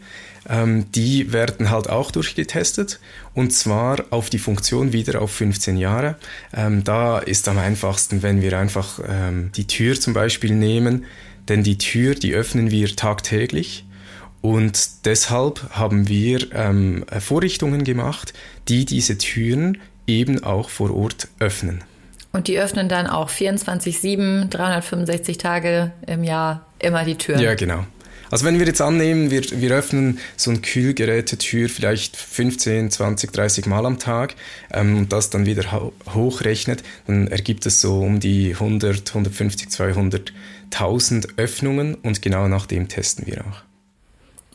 Ähm, 0.49 0.91
die 0.93 1.33
werden 1.33 1.71
halt 1.71 1.89
auch 1.89 2.11
durchgetestet 2.11 3.01
und 3.33 3.53
zwar 3.53 4.05
auf 4.11 4.29
die 4.29 4.39
Funktion 4.39 4.93
wieder 4.93 5.23
auf 5.23 5.31
15 5.31 5.77
Jahre. 5.77 6.17
Ähm, 6.53 6.85
da 6.85 7.19
ist 7.19 7.49
am 7.49 7.59
einfachsten, 7.59 8.23
wenn 8.23 8.43
wir 8.43 8.59
einfach 8.59 8.99
ähm, 9.09 9.53
die 9.57 9.67
Tür 9.67 9.99
zum 9.99 10.15
Beispiel 10.15 10.55
nehmen, 10.55 11.05
denn 11.49 11.63
die 11.63 11.79
Tür, 11.79 12.15
die 12.15 12.35
öffnen 12.35 12.71
wir 12.71 12.95
tagtäglich. 12.95 13.85
Und 14.41 15.07
deshalb 15.07 15.71
haben 15.71 16.09
wir 16.09 16.53
ähm, 16.53 17.05
Vorrichtungen 17.21 17.85
gemacht, 17.85 18.35
die 18.69 18.85
diese 18.85 19.17
Türen 19.17 19.79
eben 20.07 20.43
auch 20.45 20.69
vor 20.69 20.95
Ort 20.95 21.29
öffnen. 21.39 21.85
Und 22.33 22.49
die 22.49 22.59
öffnen 22.59 22.89
dann 22.89 23.07
auch 23.07 23.31
24-7, 23.31 24.49
365 24.49 25.39
Tage 25.39 25.93
im 26.07 26.25
Jahr 26.25 26.67
immer 26.79 27.05
die 27.05 27.17
Türen. 27.17 27.41
Ja, 27.41 27.55
genau. 27.55 27.85
Also 28.33 28.47
wenn 28.47 28.59
wir 28.59 28.65
jetzt 28.65 28.81
annehmen, 28.81 29.31
wir, 29.31 29.43
wir 29.43 29.73
öffnen 29.73 30.19
so 30.39 30.51
ein 30.51 30.63
Kühlgerätetür 30.63 31.69
vielleicht 31.69 32.17
15, 32.17 32.91
20, 32.91 33.31
30 33.31 33.67
Mal 33.67 33.85
am 33.85 33.99
Tag 33.99 34.35
ähm, 34.73 34.97
und 34.97 35.13
das 35.13 35.29
dann 35.29 35.45
wieder 35.45 35.71
ho 35.71 35.93
hochrechnet, 36.15 36.83
dann 37.07 37.27
ergibt 37.27 37.67
es 37.67 37.83
so 37.83 38.01
um 38.01 38.21
die 38.21 38.55
100, 38.55 39.07
150, 39.11 39.69
200.000 39.69 41.29
Öffnungen 41.37 41.95
und 41.95 42.23
genau 42.23 42.49
nach 42.49 42.65
dem 42.65 42.89
testen 42.89 43.27
wir 43.27 43.43
auch. 43.43 43.72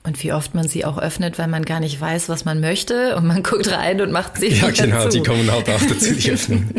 Und 0.07 0.23
wie 0.23 0.31
oft 0.31 0.55
man 0.55 0.65
sie 0.65 0.85
auch 0.85 0.97
öffnet, 0.97 1.37
weil 1.37 1.49
man 1.49 1.65
gar 1.65 1.81
nicht 1.81 1.99
weiß, 1.99 2.29
was 2.29 2.45
man 2.45 2.61
möchte 2.61 3.17
und 3.17 3.27
man 3.27 3.43
guckt 3.43 3.69
rein 3.69 3.99
und 3.99 4.13
macht 4.13 4.37
sie 4.37 4.47
Ja, 4.47 4.69
genau, 4.69 5.03
zu. 5.03 5.09
die 5.09 5.21
kommen 5.21 5.51
halt 5.51 5.69
auch 5.69 5.81
dazu, 5.81 6.13
die 6.13 6.31
öffnen. 6.31 6.73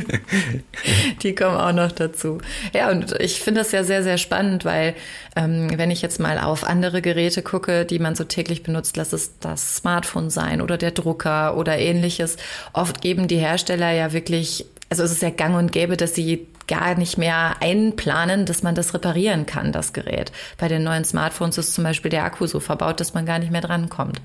die 1.22 1.34
kommen 1.34 1.56
auch 1.58 1.74
noch 1.74 1.92
dazu. 1.92 2.38
Ja, 2.72 2.90
und 2.90 3.12
ich 3.20 3.40
finde 3.40 3.60
das 3.60 3.70
ja 3.72 3.84
sehr, 3.84 4.02
sehr 4.02 4.16
spannend, 4.16 4.64
weil 4.64 4.94
ähm, 5.36 5.68
wenn 5.76 5.90
ich 5.90 6.00
jetzt 6.00 6.18
mal 6.20 6.38
auf 6.38 6.64
andere 6.64 7.02
Geräte 7.02 7.42
gucke, 7.42 7.84
die 7.84 7.98
man 7.98 8.14
so 8.14 8.24
täglich 8.24 8.62
benutzt, 8.62 8.96
lass 8.96 9.12
es 9.12 9.38
das 9.40 9.76
Smartphone 9.76 10.30
sein 10.30 10.62
oder 10.62 10.78
der 10.78 10.92
Drucker 10.92 11.54
oder 11.58 11.76
ähnliches. 11.76 12.38
Oft 12.72 13.02
geben 13.02 13.28
die 13.28 13.36
Hersteller 13.36 13.90
ja 13.90 14.14
wirklich, 14.14 14.64
also 14.88 15.02
es 15.02 15.12
ist 15.12 15.20
ja 15.20 15.28
gang 15.28 15.54
und 15.54 15.70
gäbe, 15.70 15.98
dass 15.98 16.14
sie 16.14 16.46
gar 16.68 16.94
nicht 16.94 17.18
mehr 17.18 17.56
einplanen, 17.60 18.46
dass 18.46 18.62
man 18.62 18.74
das 18.74 18.94
reparieren 18.94 19.46
kann, 19.46 19.72
das 19.72 19.92
Gerät. 19.92 20.30
Bei 20.58 20.68
den 20.68 20.84
neuen 20.84 21.04
Smartphones 21.04 21.58
ist 21.58 21.74
zum 21.74 21.84
Beispiel 21.84 22.10
der 22.10 22.24
Akku 22.24 22.46
so 22.46 22.60
verbaut, 22.60 23.00
dass 23.00 23.14
man 23.14 23.26
gar 23.26 23.38
nicht 23.38 23.50
mehr 23.50 23.60
drankommt. 23.62 24.20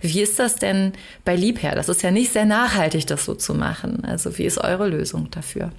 Wie 0.00 0.22
ist 0.22 0.38
das 0.38 0.56
denn 0.56 0.92
bei 1.24 1.36
Liebherr? 1.36 1.74
Das 1.74 1.88
ist 1.88 2.02
ja 2.02 2.10
nicht 2.10 2.32
sehr 2.32 2.46
nachhaltig, 2.46 3.06
das 3.06 3.24
so 3.24 3.34
zu 3.34 3.54
machen. 3.54 4.04
Also 4.04 4.38
wie 4.38 4.44
ist 4.44 4.58
eure 4.58 4.88
Lösung 4.88 5.30
dafür? 5.30 5.72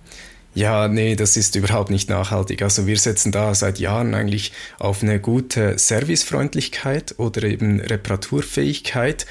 Ja, 0.56 0.88
nee, 0.88 1.16
das 1.16 1.38
ist 1.38 1.56
überhaupt 1.56 1.92
nicht 1.92 2.10
nachhaltig. 2.10 2.64
Also 2.64 2.88
wir 2.88 2.98
setzen 2.98 3.32
da 3.32 3.54
seit 3.54 3.78
Jahren 3.80 4.16
eigentlich 4.16 4.52
auf 4.80 5.04
eine 5.04 5.20
gute 5.20 5.78
Servicefreundlichkeit 5.78 7.16
oder 7.18 7.44
eben 7.44 7.80
Reparaturfähigkeit. 7.80 9.28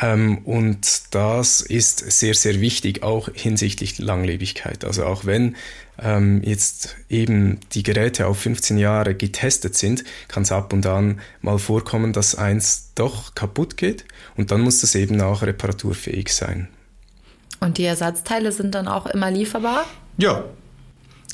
Ähm, 0.00 0.38
und 0.38 1.14
das 1.14 1.60
ist 1.60 1.98
sehr, 2.10 2.34
sehr 2.34 2.60
wichtig, 2.60 3.02
auch 3.02 3.28
hinsichtlich 3.34 3.98
Langlebigkeit. 3.98 4.84
Also 4.84 5.04
auch 5.04 5.26
wenn 5.26 5.56
ähm, 5.98 6.42
jetzt 6.42 6.96
eben 7.08 7.60
die 7.72 7.82
Geräte 7.82 8.26
auf 8.26 8.38
15 8.38 8.78
Jahre 8.78 9.14
getestet 9.14 9.76
sind, 9.76 10.04
kann 10.28 10.42
es 10.42 10.52
ab 10.52 10.72
und 10.72 10.86
an 10.86 11.20
mal 11.40 11.58
vorkommen, 11.58 12.12
dass 12.12 12.34
eins 12.34 12.92
doch 12.94 13.34
kaputt 13.34 13.76
geht 13.76 14.04
und 14.36 14.50
dann 14.50 14.60
muss 14.60 14.80
das 14.80 14.94
eben 14.94 15.20
auch 15.20 15.42
reparaturfähig 15.42 16.32
sein. 16.32 16.68
Und 17.60 17.78
die 17.78 17.84
Ersatzteile 17.84 18.50
sind 18.50 18.74
dann 18.74 18.88
auch 18.88 19.06
immer 19.06 19.30
lieferbar? 19.30 19.86
Ja, 20.16 20.44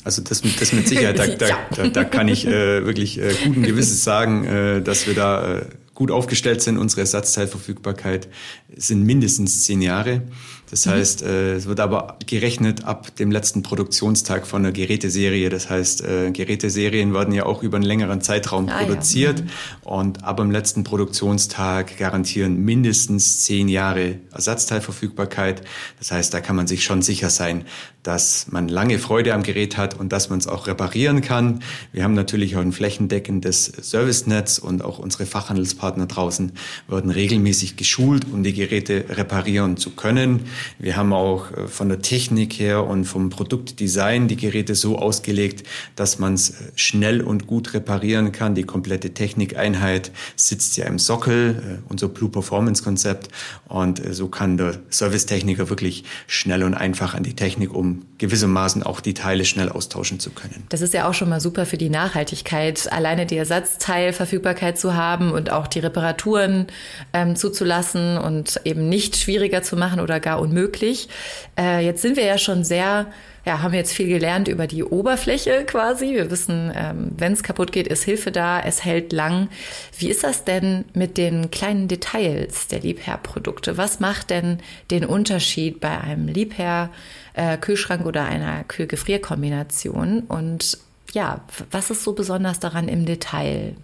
also 0.03 0.21
das, 0.21 0.41
das 0.41 0.73
mit 0.73 0.87
Sicherheit, 0.87 1.17
da, 1.17 1.27
da, 1.35 1.57
da, 1.75 1.87
da 1.87 2.03
kann 2.03 2.27
ich 2.27 2.45
äh, 2.45 2.85
wirklich 2.85 3.19
äh, 3.19 3.33
guten 3.43 3.63
Gewisses 3.63 4.03
sagen, 4.03 4.45
äh, 4.45 4.81
dass 4.81 5.07
wir 5.07 5.13
da 5.13 5.57
äh, 5.57 5.65
gut 5.93 6.11
aufgestellt 6.11 6.61
sind. 6.61 6.77
Unsere 6.77 7.01
Ersatzteilverfügbarkeit 7.01 8.29
sind 8.75 9.03
mindestens 9.03 9.63
zehn 9.63 9.81
Jahre. 9.81 10.21
Das 10.69 10.85
mhm. 10.85 10.91
heißt, 10.91 11.23
äh, 11.23 11.55
es 11.55 11.65
wird 11.65 11.79
aber 11.79 12.17
gerechnet 12.25 12.85
ab 12.85 13.15
dem 13.15 13.31
letzten 13.31 13.63
Produktionstag 13.63 14.45
von 14.45 14.63
der 14.63 14.71
Geräteserie. 14.71 15.49
Das 15.49 15.69
heißt, 15.69 16.03
äh, 16.03 16.31
Geräteserien 16.31 17.13
werden 17.13 17.33
ja 17.33 17.45
auch 17.45 17.63
über 17.63 17.77
einen 17.77 17.85
längeren 17.85 18.21
Zeitraum 18.21 18.69
ah, 18.69 18.77
produziert. 18.79 19.39
Ja. 19.39 19.45
Mhm. 19.45 19.49
Und 19.83 20.23
ab 20.23 20.37
dem 20.37 20.51
letzten 20.51 20.83
Produktionstag 20.83 21.97
garantieren 21.97 22.63
mindestens 22.63 23.41
zehn 23.41 23.67
Jahre 23.67 24.15
Ersatzteilverfügbarkeit. 24.31 25.61
Das 25.97 26.11
heißt, 26.11 26.33
da 26.33 26.41
kann 26.41 26.55
man 26.55 26.67
sich 26.67 26.83
schon 26.83 27.01
sicher 27.01 27.29
sein, 27.29 27.65
dass 28.03 28.47
man 28.49 28.69
lange 28.69 28.97
Freude 28.97 29.33
am 29.33 29.43
Gerät 29.43 29.77
hat 29.77 29.99
und 29.99 30.13
dass 30.13 30.29
man 30.29 30.39
es 30.39 30.47
auch 30.47 30.67
reparieren 30.67 31.21
kann. 31.21 31.61
Wir 31.91 32.03
haben 32.03 32.13
natürlich 32.13 32.55
auch 32.55 32.61
ein 32.61 32.71
flächendeckendes 32.71 33.65
Servicenetz 33.65 34.57
und 34.57 34.83
auch 34.83 34.99
unsere 34.99 35.25
Fachhandelspartner 35.25 36.05
draußen 36.05 36.53
werden 36.87 37.11
regelmäßig 37.11 37.75
geschult, 37.75 38.25
um 38.31 38.43
die 38.43 38.53
Geräte 38.53 39.05
reparieren 39.09 39.75
zu 39.77 39.91
können. 39.91 40.45
Wir 40.77 40.95
haben 40.95 41.13
auch 41.13 41.51
äh, 41.51 41.67
von 41.67 41.89
der 41.89 42.01
Technik 42.01 42.53
her 42.59 42.85
und 42.85 43.05
vom 43.05 43.29
Produktdesign 43.29 44.27
die 44.27 44.37
Geräte 44.37 44.75
so 44.75 44.97
ausgelegt, 44.97 45.67
dass 45.95 46.19
man 46.19 46.33
es 46.33 46.51
äh, 46.51 46.71
schnell 46.75 47.21
und 47.21 47.47
gut 47.47 47.73
reparieren 47.73 48.31
kann. 48.31 48.55
Die 48.55 48.63
komplette 48.63 49.13
Technikeinheit 49.13 50.11
sitzt 50.35 50.77
ja 50.77 50.85
im 50.85 50.99
Sockel, 50.99 51.79
äh, 51.79 51.89
unser 51.89 52.07
Blue 52.07 52.29
Performance 52.29 52.83
Konzept. 52.83 53.29
Und 53.67 54.01
so 54.13 54.27
kann 54.27 54.57
der 54.57 54.79
Servicetechniker 54.89 55.69
wirklich 55.69 56.03
schnell 56.27 56.63
und 56.63 56.73
einfach 56.73 57.13
an 57.13 57.23
die 57.23 57.35
Technik, 57.35 57.73
um 57.73 58.05
gewissermaßen 58.17 58.83
auch 58.83 58.99
die 58.99 59.13
Teile 59.13 59.45
schnell 59.45 59.69
austauschen 59.69 60.19
zu 60.19 60.31
können. 60.31 60.65
Das 60.69 60.81
ist 60.81 60.93
ja 60.93 61.07
auch 61.07 61.13
schon 61.13 61.29
mal 61.29 61.39
super 61.39 61.65
für 61.65 61.77
die 61.77 61.89
Nachhaltigkeit, 61.89 62.91
alleine 62.91 63.25
die 63.25 63.37
Ersatzteilverfügbarkeit 63.37 64.77
zu 64.77 64.95
haben 64.95 65.31
und 65.31 65.51
auch 65.51 65.67
die 65.67 65.79
Reparaturen 65.79 66.67
ähm, 67.13 67.35
zuzulassen 67.35 68.17
und 68.17 68.59
eben 68.65 68.89
nicht 68.89 69.15
schwieriger 69.15 69.63
zu 69.63 69.77
machen 69.77 69.99
oder 69.99 70.19
gar 70.19 70.41
unmöglich. 70.49 71.07
Äh, 71.57 71.85
jetzt 71.85 72.01
sind 72.01 72.17
wir 72.17 72.25
ja 72.25 72.37
schon 72.37 72.63
sehr, 72.63 73.07
ja, 73.45 73.61
haben 73.61 73.73
jetzt 73.73 73.93
viel 73.93 74.07
gelernt 74.07 74.47
über 74.47 74.67
die 74.67 74.83
Oberfläche 74.83 75.63
quasi. 75.65 76.13
Wir 76.13 76.31
wissen, 76.31 76.71
ähm, 76.75 77.11
wenn 77.17 77.33
es 77.33 77.43
kaputt 77.43 77.71
geht, 77.71 77.87
ist 77.87 78.03
Hilfe 78.03 78.31
da, 78.31 78.59
es 78.59 78.83
hält 78.83 79.13
lang. 79.13 79.49
Wie 79.97 80.09
ist 80.09 80.23
das 80.23 80.43
denn 80.43 80.85
mit 80.93 81.17
den 81.17 81.51
kleinen 81.51 81.87
Details 81.87 82.67
der 82.67 82.79
Liebherr-Produkte? 82.79 83.77
Was 83.77 83.99
macht 83.99 84.29
denn 84.29 84.59
den 84.91 85.05
Unterschied 85.05 85.79
bei 85.79 85.99
einem 85.99 86.27
Liebherr-Kühlschrank 86.27 88.05
oder 88.05 88.25
einer 88.25 88.63
Kühl-Gefrier-Kombination? 88.63 90.21
Und 90.21 90.77
ja, 91.13 91.41
was 91.71 91.89
ist 91.89 92.03
so 92.03 92.13
besonders 92.13 92.59
daran 92.59 92.87
im 92.87 93.05
Detail? 93.05 93.75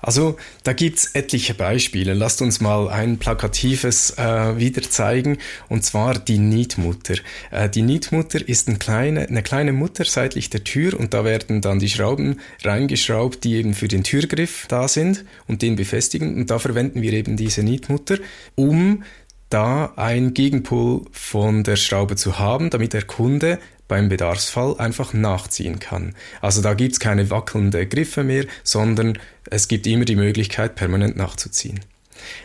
Also 0.00 0.36
da 0.62 0.72
gibt's 0.72 1.14
etliche 1.14 1.54
Beispiele. 1.54 2.14
Lasst 2.14 2.40
uns 2.40 2.60
mal 2.60 2.88
ein 2.88 3.18
plakatives 3.18 4.16
äh, 4.16 4.56
wieder 4.56 4.82
zeigen, 4.82 5.38
und 5.68 5.84
zwar 5.84 6.18
die 6.18 6.38
Nietmutter. 6.38 7.16
Äh, 7.50 7.68
die 7.68 7.82
Nietmutter 7.82 8.46
ist 8.46 8.68
eine 8.68 8.78
kleine, 8.78 9.28
eine 9.28 9.42
kleine 9.42 9.72
Mutter 9.72 10.04
seitlich 10.04 10.50
der 10.50 10.62
Tür 10.62 10.98
und 10.98 11.14
da 11.14 11.24
werden 11.24 11.60
dann 11.60 11.80
die 11.80 11.88
Schrauben 11.88 12.40
reingeschraubt, 12.62 13.42
die 13.42 13.54
eben 13.54 13.74
für 13.74 13.88
den 13.88 14.04
Türgriff 14.04 14.66
da 14.68 14.86
sind 14.86 15.24
und 15.48 15.62
den 15.62 15.74
befestigen. 15.74 16.36
Und 16.36 16.50
da 16.50 16.58
verwenden 16.60 17.02
wir 17.02 17.12
eben 17.12 17.36
diese 17.36 17.64
Nietmutter, 17.64 18.18
um 18.54 19.02
da 19.50 19.94
ein 19.96 20.34
Gegenpol 20.34 21.06
von 21.10 21.64
der 21.64 21.76
Schraube 21.76 22.16
zu 22.16 22.38
haben, 22.38 22.70
damit 22.70 22.92
der 22.92 23.02
Kunde 23.02 23.58
beim 23.88 24.08
Bedarfsfall 24.08 24.76
einfach 24.78 25.14
nachziehen 25.14 25.78
kann. 25.78 26.14
Also 26.40 26.62
da 26.62 26.74
gibt's 26.74 27.00
keine 27.00 27.30
wackelnde 27.30 27.86
Griffe 27.86 28.22
mehr, 28.22 28.44
sondern 28.62 29.18
es 29.50 29.66
gibt 29.68 29.86
immer 29.86 30.04
die 30.04 30.16
Möglichkeit, 30.16 30.76
permanent 30.76 31.16
nachzuziehen. 31.16 31.80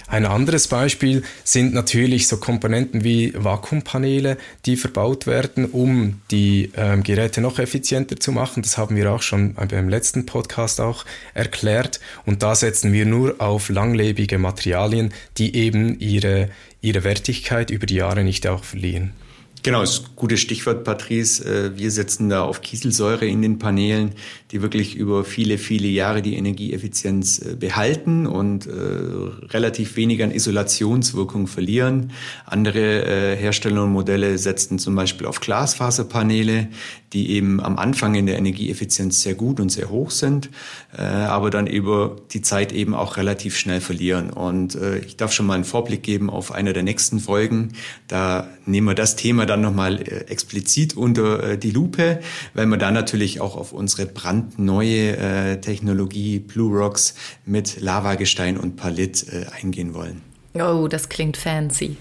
Ein 0.07 0.25
anderes 0.25 0.67
Beispiel 0.67 1.23
sind 1.43 1.73
natürlich 1.73 2.27
so 2.27 2.37
Komponenten 2.37 3.03
wie 3.03 3.33
Vakuumpaneele, 3.35 4.37
die 4.65 4.77
verbaut 4.77 5.27
werden, 5.27 5.65
um 5.65 6.21
die 6.31 6.71
ähm, 6.75 7.03
Geräte 7.03 7.41
noch 7.41 7.59
effizienter 7.59 8.19
zu 8.19 8.31
machen. 8.31 8.61
Das 8.61 8.77
haben 8.77 8.95
wir 8.95 9.11
auch 9.11 9.21
schon 9.21 9.53
beim 9.55 9.89
letzten 9.89 10.25
Podcast 10.25 10.79
auch 10.81 11.05
erklärt. 11.33 11.99
Und 12.25 12.43
da 12.43 12.55
setzen 12.55 12.93
wir 12.93 13.05
nur 13.05 13.41
auf 13.41 13.69
langlebige 13.69 14.37
Materialien, 14.37 15.13
die 15.37 15.55
eben 15.55 15.99
ihre, 15.99 16.49
ihre 16.81 17.03
Wertigkeit 17.03 17.71
über 17.71 17.85
die 17.85 17.95
Jahre 17.95 18.23
nicht 18.23 18.47
auch 18.47 18.63
verlieren. 18.63 19.13
Genau, 19.63 19.81
ist 19.81 20.17
gutes 20.17 20.41
Stichwort, 20.41 20.83
Patrice. 20.83 21.41
Äh, 21.45 21.77
wir 21.77 21.89
setzen 21.89 22.27
da 22.27 22.43
auf 22.43 22.59
Kieselsäure 22.59 23.25
in 23.25 23.41
den 23.41 23.59
Paneelen, 23.59 24.11
die 24.51 24.61
wirklich 24.61 24.95
über 24.95 25.23
viele, 25.23 25.57
viele 25.57 25.87
Jahre 25.87 26.21
die 26.21 26.35
Energieeffizienz 26.35 27.39
äh, 27.39 27.55
behalten 27.55 28.27
und 28.27 28.67
äh, 28.67 28.71
relativ 28.71 29.95
wenig 29.95 30.21
an 30.21 30.31
Isolationswirkung 30.31 31.47
verlieren. 31.47 32.11
Andere 32.45 33.35
Hersteller 33.37 33.83
und 33.83 33.93
Modelle 33.93 34.37
setzen 34.37 34.79
zum 34.79 34.95
Beispiel 34.95 35.27
auf 35.27 35.39
Glasfaserpaneele, 35.39 36.67
die 37.13 37.31
eben 37.31 37.61
am 37.61 37.77
Anfang 37.77 38.15
in 38.15 38.25
der 38.25 38.37
Energieeffizienz 38.37 39.21
sehr 39.21 39.35
gut 39.35 39.61
und 39.61 39.69
sehr 39.69 39.89
hoch 39.89 40.11
sind, 40.11 40.49
aber 40.91 41.49
dann 41.49 41.67
über 41.67 42.17
die 42.31 42.41
Zeit 42.41 42.71
eben 42.71 42.95
auch 42.95 43.17
relativ 43.17 43.55
schnell 43.55 43.81
verlieren. 43.81 44.29
Und 44.29 44.77
ich 45.05 45.17
darf 45.17 45.31
schon 45.31 45.45
mal 45.45 45.55
einen 45.55 45.63
Vorblick 45.63 46.03
geben 46.03 46.29
auf 46.29 46.51
einer 46.51 46.73
der 46.73 46.83
nächsten 46.83 47.19
Folgen. 47.19 47.73
Da 48.07 48.47
nehmen 48.65 48.87
wir 48.87 48.95
das 48.95 49.15
Thema 49.15 49.45
dann 49.45 49.52
nochmal 49.61 50.01
äh, 50.01 50.25
explizit 50.29 50.95
unter 50.95 51.51
äh, 51.51 51.57
die 51.57 51.71
Lupe, 51.71 52.19
weil 52.53 52.65
wir 52.67 52.77
da 52.77 52.91
natürlich 52.91 53.41
auch 53.41 53.55
auf 53.55 53.73
unsere 53.73 54.05
brandneue 54.05 55.17
äh, 55.17 55.61
Technologie 55.61 56.39
Blue 56.39 56.77
Rocks 56.77 57.15
mit 57.45 57.79
Lavagestein 57.81 58.57
und 58.57 58.75
Palit 58.75 59.25
eingehen 59.51 59.93
wollen. 59.93 60.21
Oh, 60.55 60.87
das 60.87 61.09
klingt 61.09 61.37
fancy. 61.37 61.97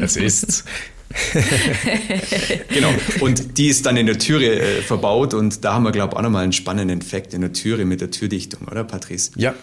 Es 0.00 0.16
ist. 0.16 0.64
genau. 2.68 2.92
Und 3.20 3.58
die 3.58 3.68
ist 3.68 3.86
dann 3.86 3.96
in 3.96 4.06
der 4.06 4.18
Türe 4.18 4.58
äh, 4.58 4.82
verbaut 4.82 5.34
und 5.34 5.64
da 5.64 5.74
haben 5.74 5.84
wir, 5.84 5.92
glaube 5.92 6.12
ich, 6.12 6.18
auch 6.18 6.22
nochmal 6.22 6.42
einen 6.42 6.52
spannenden 6.52 7.00
Effekt 7.00 7.32
in 7.32 7.40
der 7.40 7.52
Türe 7.52 7.84
mit 7.84 8.00
der 8.00 8.10
Türdichtung, 8.10 8.68
oder 8.68 8.84
Patrice? 8.84 9.30
Ja, 9.36 9.54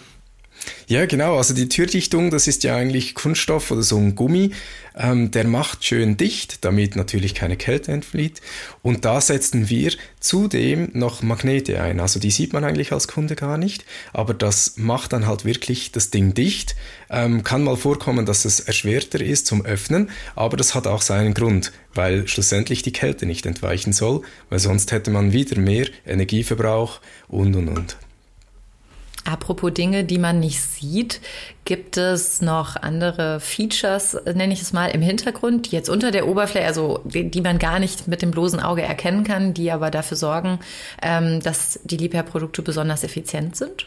ja, 0.86 1.06
genau. 1.06 1.36
Also 1.36 1.54
die 1.54 1.68
Türdichtung, 1.68 2.30
das 2.30 2.46
ist 2.46 2.64
ja 2.64 2.76
eigentlich 2.76 3.14
Kunststoff 3.14 3.70
oder 3.70 3.82
so 3.82 3.96
ein 3.96 4.14
Gummi. 4.14 4.50
Ähm, 4.96 5.32
der 5.32 5.44
macht 5.44 5.84
schön 5.84 6.16
dicht, 6.16 6.64
damit 6.64 6.94
natürlich 6.94 7.34
keine 7.34 7.56
Kälte 7.56 7.90
entflieht. 7.90 8.40
Und 8.82 9.04
da 9.04 9.20
setzen 9.20 9.68
wir 9.68 9.92
zudem 10.20 10.90
noch 10.92 11.22
Magnete 11.22 11.80
ein. 11.82 11.98
Also 11.98 12.20
die 12.20 12.30
sieht 12.30 12.52
man 12.52 12.62
eigentlich 12.62 12.92
als 12.92 13.08
Kunde 13.08 13.34
gar 13.34 13.58
nicht, 13.58 13.84
aber 14.12 14.34
das 14.34 14.74
macht 14.76 15.12
dann 15.12 15.26
halt 15.26 15.44
wirklich 15.44 15.90
das 15.90 16.10
Ding 16.10 16.34
dicht. 16.34 16.76
Ähm, 17.10 17.42
kann 17.42 17.64
mal 17.64 17.76
vorkommen, 17.76 18.24
dass 18.24 18.44
es 18.44 18.60
erschwerter 18.60 19.20
ist 19.20 19.46
zum 19.46 19.64
Öffnen, 19.64 20.10
aber 20.36 20.56
das 20.56 20.74
hat 20.76 20.86
auch 20.86 21.02
seinen 21.02 21.34
Grund, 21.34 21.72
weil 21.94 22.28
schlussendlich 22.28 22.82
die 22.82 22.92
Kälte 22.92 23.26
nicht 23.26 23.46
entweichen 23.46 23.92
soll, 23.92 24.22
weil 24.48 24.60
sonst 24.60 24.92
hätte 24.92 25.10
man 25.10 25.32
wieder 25.32 25.58
mehr 25.58 25.88
Energieverbrauch 26.06 27.00
und 27.26 27.56
und 27.56 27.68
und. 27.68 27.96
Apropos 29.24 29.72
Dinge, 29.72 30.04
die 30.04 30.18
man 30.18 30.38
nicht 30.38 30.60
sieht, 30.60 31.20
gibt 31.64 31.96
es 31.96 32.42
noch 32.42 32.76
andere 32.76 33.40
Features, 33.40 34.18
nenne 34.26 34.52
ich 34.52 34.60
es 34.60 34.74
mal, 34.74 34.88
im 34.88 35.00
Hintergrund, 35.00 35.70
die 35.70 35.76
jetzt 35.76 35.88
unter 35.88 36.10
der 36.10 36.28
Oberfläche, 36.28 36.66
also 36.66 37.00
die, 37.04 37.30
die 37.30 37.40
man 37.40 37.58
gar 37.58 37.78
nicht 37.78 38.06
mit 38.06 38.20
dem 38.20 38.30
bloßen 38.30 38.60
Auge 38.60 38.82
erkennen 38.82 39.24
kann, 39.24 39.54
die 39.54 39.70
aber 39.70 39.90
dafür 39.90 40.18
sorgen, 40.18 40.58
ähm, 41.02 41.40
dass 41.40 41.80
die 41.84 41.96
Liebherr-Produkte 41.96 42.60
besonders 42.60 43.02
effizient 43.02 43.56
sind? 43.56 43.86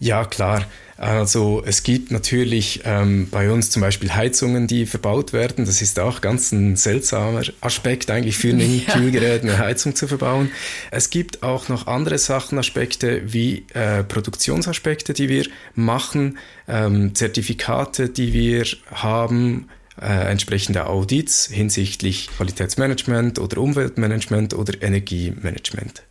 Ja, 0.00 0.24
klar. 0.24 0.64
Also 0.96 1.62
es 1.64 1.82
gibt 1.82 2.10
natürlich 2.10 2.82
ähm, 2.84 3.28
bei 3.30 3.50
uns 3.50 3.70
zum 3.70 3.80
Beispiel 3.80 4.14
Heizungen, 4.14 4.66
die 4.66 4.84
verbaut 4.84 5.32
werden. 5.32 5.64
Das 5.64 5.80
ist 5.80 5.98
auch 5.98 6.20
ganz 6.20 6.52
ein 6.52 6.76
seltsamer 6.76 7.42
Aspekt 7.60 8.10
eigentlich 8.10 8.36
für 8.36 8.48
ein 8.52 8.82
ja. 8.86 8.94
Kühlgerät, 8.94 9.42
eine 9.42 9.58
Heizung 9.58 9.94
zu 9.94 10.08
verbauen. 10.08 10.50
Es 10.90 11.10
gibt 11.10 11.42
auch 11.42 11.68
noch 11.68 11.86
andere 11.86 12.18
Sachen, 12.18 12.58
Aspekte 12.58 13.32
wie 13.32 13.66
äh, 13.74 14.02
Produktionsaspekte, 14.02 15.12
die 15.12 15.28
wir 15.28 15.46
machen, 15.74 16.38
ähm, 16.66 17.14
Zertifikate, 17.14 18.08
die 18.08 18.32
wir 18.32 18.64
haben, 18.90 19.68
äh, 20.00 20.30
entsprechende 20.30 20.86
Audits 20.86 21.46
hinsichtlich 21.46 22.28
Qualitätsmanagement 22.36 23.38
oder 23.38 23.58
Umweltmanagement 23.58 24.54
oder 24.54 24.82
Energiemanagement. 24.82 26.04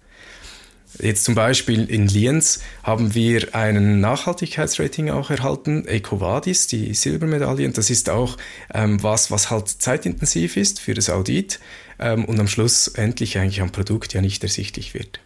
Jetzt 0.98 1.24
zum 1.24 1.36
Beispiel 1.36 1.90
in 1.90 2.08
Lienz 2.08 2.62
haben 2.84 3.14
wir 3.14 3.54
einen 3.54 4.02
Nachhaltigkeitsrating 4.02 5.12
auch 5.12 5.30
erhalten, 5.30 5.86
EcoVadis, 5.88 6.68
die 6.68 6.94
Silbermedaille. 6.94 7.68
Und 7.68 7.78
das 7.78 7.90
ist 7.90 8.10
auch 8.10 8.38
ähm, 8.74 9.02
was, 9.04 9.30
was 9.30 9.52
halt 9.52 9.68
zeitintensiv 9.68 10.58
ist 10.58 10.80
für 10.80 10.96
das 10.96 11.10
Audit 11.10 11.60
ähm, 12.00 12.26
und 12.26 12.40
am 12.40 12.48
Schluss 12.48 12.88
endlich 12.88 13.38
eigentlich 13.38 13.62
am 13.62 13.72
Produkt 13.72 14.14
ja 14.14 14.22
nicht 14.22 14.44
ersichtlich 14.44 14.94
wird. 14.94 15.20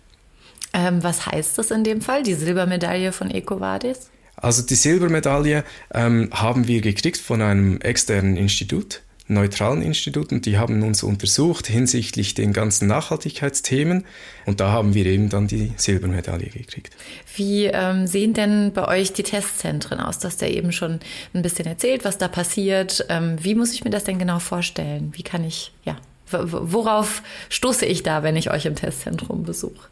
Ähm, 0.74 1.02
was 1.02 1.28
heißt 1.28 1.58
das 1.58 1.72
in 1.72 1.84
dem 1.84 2.02
Fall, 2.02 2.24
die 2.24 2.34
Silbermedaille 2.34 3.12
von 3.12 3.32
EcoVadis? 3.32 4.10
Also 4.36 4.64
die 4.64 4.76
Silbermedaille 4.76 5.64
ähm, 5.94 6.30
haben 6.34 6.68
wir 6.68 6.82
gekriegt 6.82 7.18
von 7.18 7.42
einem 7.42 7.80
externen 7.80 8.36
Institut 8.36 9.02
neutralen 9.28 9.82
Instituten, 9.82 10.42
die 10.42 10.58
haben 10.58 10.84
uns 10.84 11.04
untersucht 11.04 11.68
hinsichtlich 11.68 12.34
den 12.34 12.52
ganzen 12.52 12.88
Nachhaltigkeitsthemen 12.88 14.06
und 14.46 14.60
da 14.60 14.72
haben 14.72 14.94
wir 14.94 15.06
eben 15.06 15.30
dann 15.30 15.48
die 15.48 15.72
Silbermedaille 15.78 16.50
gekriegt. 16.50 16.96
Wie 17.36 17.66
ähm, 17.66 18.06
sehen 18.06 18.34
denn 18.34 18.74
bei 18.74 18.88
euch 18.88 19.14
die 19.14 19.24
Testzentren 19.24 20.00
aus? 20.00 20.20
Du 20.20 20.28
hast 20.28 20.42
ja 20.42 20.48
eben 20.48 20.72
schon 20.72 21.00
ein 21.34 21.42
bisschen 21.42 21.66
erzählt, 21.66 22.04
was 22.04 22.18
da 22.18 22.28
passiert. 22.28 23.06
Ähm, 23.10 23.38
wie 23.42 23.56
muss 23.56 23.74
ich 23.74 23.84
mir 23.84 23.92
das 23.92 24.04
denn 24.04 24.20
genau 24.20 24.40
vorstellen? 24.40 25.14
Wie 25.16 25.24
kann 25.24 25.44
ich, 25.44 25.72
ja, 25.86 25.98
Worauf 26.34 27.22
stoße 27.50 27.86
ich 27.86 28.04
da, 28.04 28.24
wenn 28.24 28.36
ich 28.36 28.52
euch 28.52 28.66
im 28.66 28.76
Testzentrum 28.76 29.44
besuche? 29.44 29.88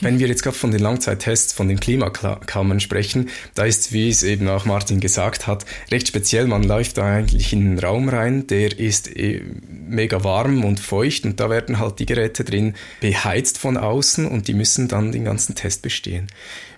Wenn 0.00 0.18
wir 0.18 0.26
jetzt 0.26 0.42
gerade 0.42 0.56
von 0.56 0.70
den 0.70 0.80
Langzeittests, 0.80 1.52
von 1.52 1.68
den 1.68 1.78
Klimakammern 1.78 2.80
sprechen, 2.80 3.30
da 3.54 3.64
ist, 3.64 3.92
wie 3.92 4.08
es 4.08 4.22
eben 4.22 4.48
auch 4.48 4.64
Martin 4.64 5.00
gesagt 5.00 5.46
hat, 5.46 5.64
recht 5.90 6.08
speziell. 6.08 6.46
Man 6.46 6.64
läuft 6.64 6.98
da 6.98 7.04
eigentlich 7.04 7.52
in 7.52 7.60
einen 7.60 7.78
Raum 7.78 8.08
rein, 8.08 8.46
der 8.46 8.78
ist 8.78 9.14
eh 9.16 9.42
mega 9.68 10.24
warm 10.24 10.64
und 10.64 10.80
feucht 10.80 11.24
und 11.24 11.38
da 11.38 11.50
werden 11.50 11.78
halt 11.78 11.98
die 11.98 12.06
Geräte 12.06 12.44
drin 12.44 12.74
beheizt 13.00 13.58
von 13.58 13.76
außen 13.76 14.26
und 14.26 14.48
die 14.48 14.54
müssen 14.54 14.88
dann 14.88 15.12
den 15.12 15.24
ganzen 15.24 15.54
Test 15.54 15.82
bestehen. 15.82 16.28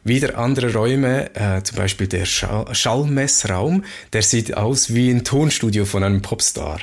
Wieder 0.06 0.37
andere 0.37 0.75
Räume, 0.75 1.34
äh, 1.34 1.62
zum 1.62 1.78
Beispiel 1.78 2.06
der 2.06 2.26
Schall 2.26 2.66
Schallmessraum, 2.75 3.84
der 4.12 4.20
sieht 4.20 4.54
aus 4.54 4.92
wie 4.92 5.11
ein 5.11 5.25
Tonstudio 5.25 5.87
von 5.87 6.04
einem 6.04 6.20
Popstar. 6.20 6.80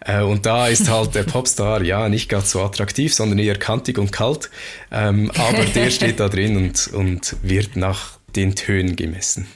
Äh, 0.00 0.22
und 0.22 0.46
da 0.46 0.68
ist 0.68 0.88
halt 0.88 1.14
der 1.14 1.22
Popstar 1.24 1.82
ja 1.82 2.08
nicht 2.08 2.30
ganz 2.30 2.50
so 2.50 2.62
attraktiv, 2.62 3.12
sondern 3.12 3.38
eher 3.38 3.58
kantig 3.58 3.98
und 3.98 4.10
kalt. 4.10 4.48
Ähm, 4.90 5.30
aber 5.36 5.64
der 5.66 5.90
steht 5.90 6.18
da 6.18 6.30
drin 6.30 6.56
und, 6.56 6.88
und 6.94 7.36
wird 7.42 7.76
nach 7.76 8.18
den 8.34 8.54
Tönen 8.54 8.96
gemessen. 8.96 9.46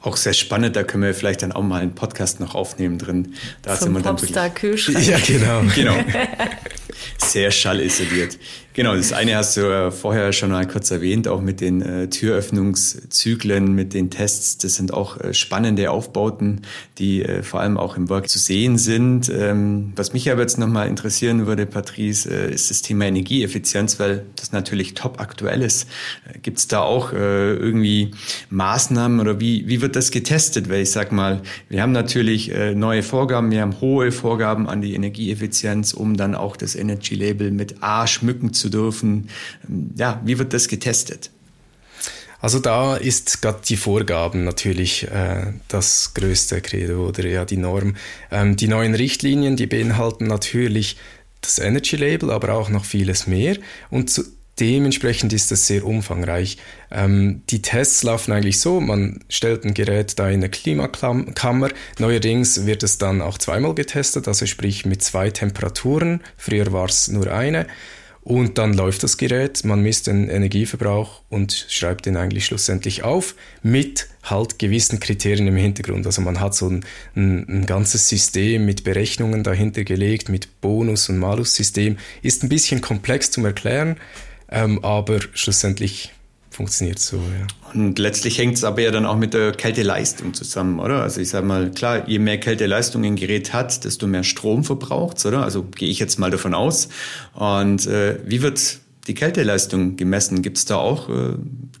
Auch 0.00 0.16
sehr 0.16 0.32
spannend, 0.32 0.76
da 0.76 0.84
können 0.84 1.02
wir 1.02 1.14
vielleicht 1.14 1.42
dann 1.42 1.50
auch 1.50 1.62
mal 1.62 1.82
einen 1.82 1.96
Podcast 1.96 2.38
noch 2.38 2.54
aufnehmen 2.54 2.98
drin. 2.98 3.34
Da 3.62 3.76
Zum 3.76 4.00
Popstar-Kühlschrank. 4.00 5.04
Ja, 5.04 5.18
genau. 5.18 5.62
genau. 5.74 5.96
Sehr 7.18 7.50
schallisoliert. 7.50 8.38
Genau, 8.78 8.94
das 8.94 9.12
eine 9.12 9.34
hast 9.34 9.56
du 9.56 9.62
äh, 9.62 9.90
vorher 9.90 10.32
schon 10.32 10.52
mal 10.52 10.64
kurz 10.64 10.92
erwähnt, 10.92 11.26
auch 11.26 11.40
mit 11.40 11.60
den 11.60 11.82
äh, 11.82 12.08
Türöffnungszyklen, 12.08 13.74
mit 13.74 13.92
den 13.92 14.08
Tests. 14.08 14.56
Das 14.58 14.76
sind 14.76 14.94
auch 14.94 15.18
äh, 15.18 15.34
spannende 15.34 15.90
Aufbauten, 15.90 16.60
die 16.98 17.24
äh, 17.24 17.42
vor 17.42 17.58
allem 17.58 17.76
auch 17.76 17.96
im 17.96 18.08
Work 18.08 18.28
zu 18.28 18.38
sehen 18.38 18.78
sind. 18.78 19.32
Ähm, 19.34 19.92
was 19.96 20.12
mich 20.12 20.30
aber 20.30 20.42
jetzt 20.42 20.60
nochmal 20.60 20.86
interessieren 20.86 21.48
würde, 21.48 21.66
Patrice, 21.66 22.30
äh, 22.30 22.54
ist 22.54 22.70
das 22.70 22.80
Thema 22.80 23.06
Energieeffizienz, 23.06 23.98
weil 23.98 24.26
das 24.36 24.52
natürlich 24.52 24.94
top 24.94 25.20
aktuell 25.20 25.62
ist. 25.62 25.88
Äh, 26.32 26.38
Gibt 26.38 26.58
es 26.58 26.68
da 26.68 26.82
auch 26.82 27.12
irgendwie 27.12 28.12
Maßnahmen 28.50 29.18
oder 29.18 29.40
wie, 29.40 29.66
wie 29.66 29.80
wird 29.80 29.96
das 29.96 30.12
getestet? 30.12 30.68
Weil 30.68 30.82
ich 30.82 30.92
sag 30.92 31.10
mal, 31.10 31.42
wir 31.68 31.82
haben 31.82 31.92
natürlich 31.92 32.52
neue 32.74 33.02
Vorgaben, 33.02 33.50
wir 33.50 33.62
haben 33.62 33.80
hohe 33.80 34.12
Vorgaben 34.12 34.68
an 34.68 34.82
die 34.82 34.94
Energieeffizienz, 34.94 35.94
um 35.94 36.16
dann 36.16 36.34
auch 36.34 36.56
das 36.56 36.74
Energy 36.88 37.14
Label 37.14 37.50
mit 37.50 37.82
A 37.82 38.06
schmücken 38.06 38.52
zu 38.52 38.68
dürfen. 38.68 39.28
Ja, 39.96 40.20
wie 40.24 40.38
wird 40.38 40.52
das 40.52 40.68
getestet? 40.68 41.30
Also 42.40 42.60
da 42.60 42.96
ist 42.96 43.42
gerade 43.42 43.60
die 43.68 43.76
Vorgaben 43.76 44.44
natürlich 44.44 45.08
äh, 45.08 45.52
das 45.66 46.14
größte 46.14 46.60
Credo 46.60 47.08
oder 47.08 47.26
ja 47.26 47.44
die 47.44 47.56
Norm. 47.56 47.96
Ähm, 48.30 48.56
die 48.56 48.68
neuen 48.68 48.94
Richtlinien, 48.94 49.56
die 49.56 49.66
beinhalten 49.66 50.26
natürlich 50.26 50.96
das 51.40 51.58
Energy 51.58 51.96
Label, 51.96 52.30
aber 52.30 52.54
auch 52.54 52.68
noch 52.68 52.84
vieles 52.84 53.26
mehr. 53.26 53.56
Und 53.90 54.10
zu, 54.10 54.22
dementsprechend 54.60 55.32
ist 55.32 55.50
das 55.50 55.66
sehr 55.66 55.84
umfangreich. 55.84 56.58
Ähm, 56.90 57.42
die 57.50 57.62
Tests 57.62 58.02
laufen 58.02 58.32
eigentlich 58.32 58.60
so, 58.60 58.80
man 58.80 59.20
stellt 59.28 59.64
ein 59.64 59.74
Gerät 59.74 60.18
da 60.18 60.28
in 60.28 60.40
eine 60.40 60.48
Klimakammer. 60.48 61.70
Neuerdings 61.98 62.66
wird 62.66 62.82
es 62.82 62.98
dann 62.98 63.22
auch 63.22 63.38
zweimal 63.38 63.74
getestet, 63.74 64.28
also 64.28 64.46
sprich 64.46 64.86
mit 64.86 65.02
zwei 65.02 65.30
Temperaturen. 65.30 66.20
Früher 66.36 66.72
war 66.72 66.86
es 66.86 67.08
nur 67.08 67.32
eine. 67.32 67.66
Und 68.28 68.58
dann 68.58 68.74
läuft 68.74 69.04
das 69.04 69.16
Gerät, 69.16 69.64
man 69.64 69.80
misst 69.80 70.06
den 70.06 70.28
Energieverbrauch 70.28 71.22
und 71.30 71.66
schreibt 71.70 72.04
den 72.04 72.18
eigentlich 72.18 72.44
schlussendlich 72.44 73.02
auf 73.02 73.34
mit 73.62 74.06
halt 74.22 74.58
gewissen 74.58 75.00
Kriterien 75.00 75.46
im 75.46 75.56
Hintergrund. 75.56 76.04
Also 76.04 76.20
man 76.20 76.38
hat 76.38 76.54
so 76.54 76.68
ein, 76.68 76.84
ein, 77.16 77.48
ein 77.48 77.64
ganzes 77.64 78.06
System 78.06 78.66
mit 78.66 78.84
Berechnungen 78.84 79.44
dahinter 79.44 79.82
gelegt, 79.82 80.28
mit 80.28 80.60
Bonus- 80.60 81.08
und 81.08 81.16
Malus-System. 81.16 81.96
Ist 82.20 82.42
ein 82.42 82.50
bisschen 82.50 82.82
komplex 82.82 83.30
zum 83.30 83.46
Erklären, 83.46 83.96
ähm, 84.50 84.84
aber 84.84 85.20
schlussendlich 85.34 86.12
funktioniert 86.50 86.98
so, 86.98 87.16
ja. 87.16 87.46
Und 87.72 87.98
letztlich 88.00 88.38
hängt 88.38 88.56
es 88.56 88.64
aber 88.64 88.80
ja 88.80 88.90
dann 88.90 89.06
auch 89.06 89.16
mit 89.16 89.32
der 89.32 89.52
Kälteleistung 89.52 90.34
zusammen, 90.34 90.80
oder? 90.80 91.02
Also 91.02 91.20
ich 91.20 91.28
sage 91.28 91.46
mal, 91.46 91.70
klar, 91.70 92.08
je 92.08 92.18
mehr 92.18 92.40
Kälteleistung 92.40 93.04
ein 93.04 93.14
Gerät 93.14 93.52
hat, 93.52 93.84
desto 93.84 94.08
mehr 94.08 94.24
Strom 94.24 94.64
verbraucht 94.64 95.24
oder? 95.24 95.42
Also 95.44 95.62
gehe 95.62 95.88
ich 95.88 96.00
jetzt 96.00 96.18
mal 96.18 96.30
davon 96.30 96.54
aus. 96.54 96.88
Und 97.34 97.86
äh, 97.86 98.18
wie 98.24 98.42
wird 98.42 98.80
die 99.06 99.14
Kälteleistung 99.14 99.96
gemessen? 99.96 100.42
Gibt 100.42 100.58
es 100.58 100.64
da 100.64 100.76
auch 100.76 101.08
äh, 101.08 101.34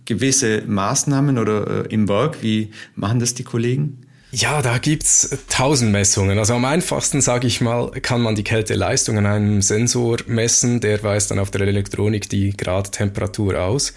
gewisse 0.04 0.62
Maßnahmen 0.66 1.38
oder 1.38 1.86
äh, 1.86 1.92
im 1.92 2.08
Work? 2.08 2.42
Wie 2.42 2.70
machen 2.94 3.18
das 3.18 3.34
die 3.34 3.44
Kollegen? 3.44 4.06
Ja, 4.30 4.60
da 4.60 4.76
gibt's 4.76 5.38
tausend 5.48 5.90
Messungen. 5.90 6.38
Also 6.38 6.52
am 6.52 6.66
einfachsten, 6.66 7.22
sage 7.22 7.46
ich 7.46 7.62
mal, 7.62 7.90
kann 8.02 8.20
man 8.20 8.34
die 8.34 8.44
Kälteleistung 8.44 9.16
an 9.16 9.24
einem 9.24 9.62
Sensor 9.62 10.18
messen. 10.26 10.80
Der 10.80 11.02
weist 11.02 11.30
dann 11.30 11.38
auf 11.38 11.50
der 11.50 11.62
Elektronik 11.62 12.28
die 12.28 12.54
Gradtemperatur 12.54 13.58
aus. 13.62 13.94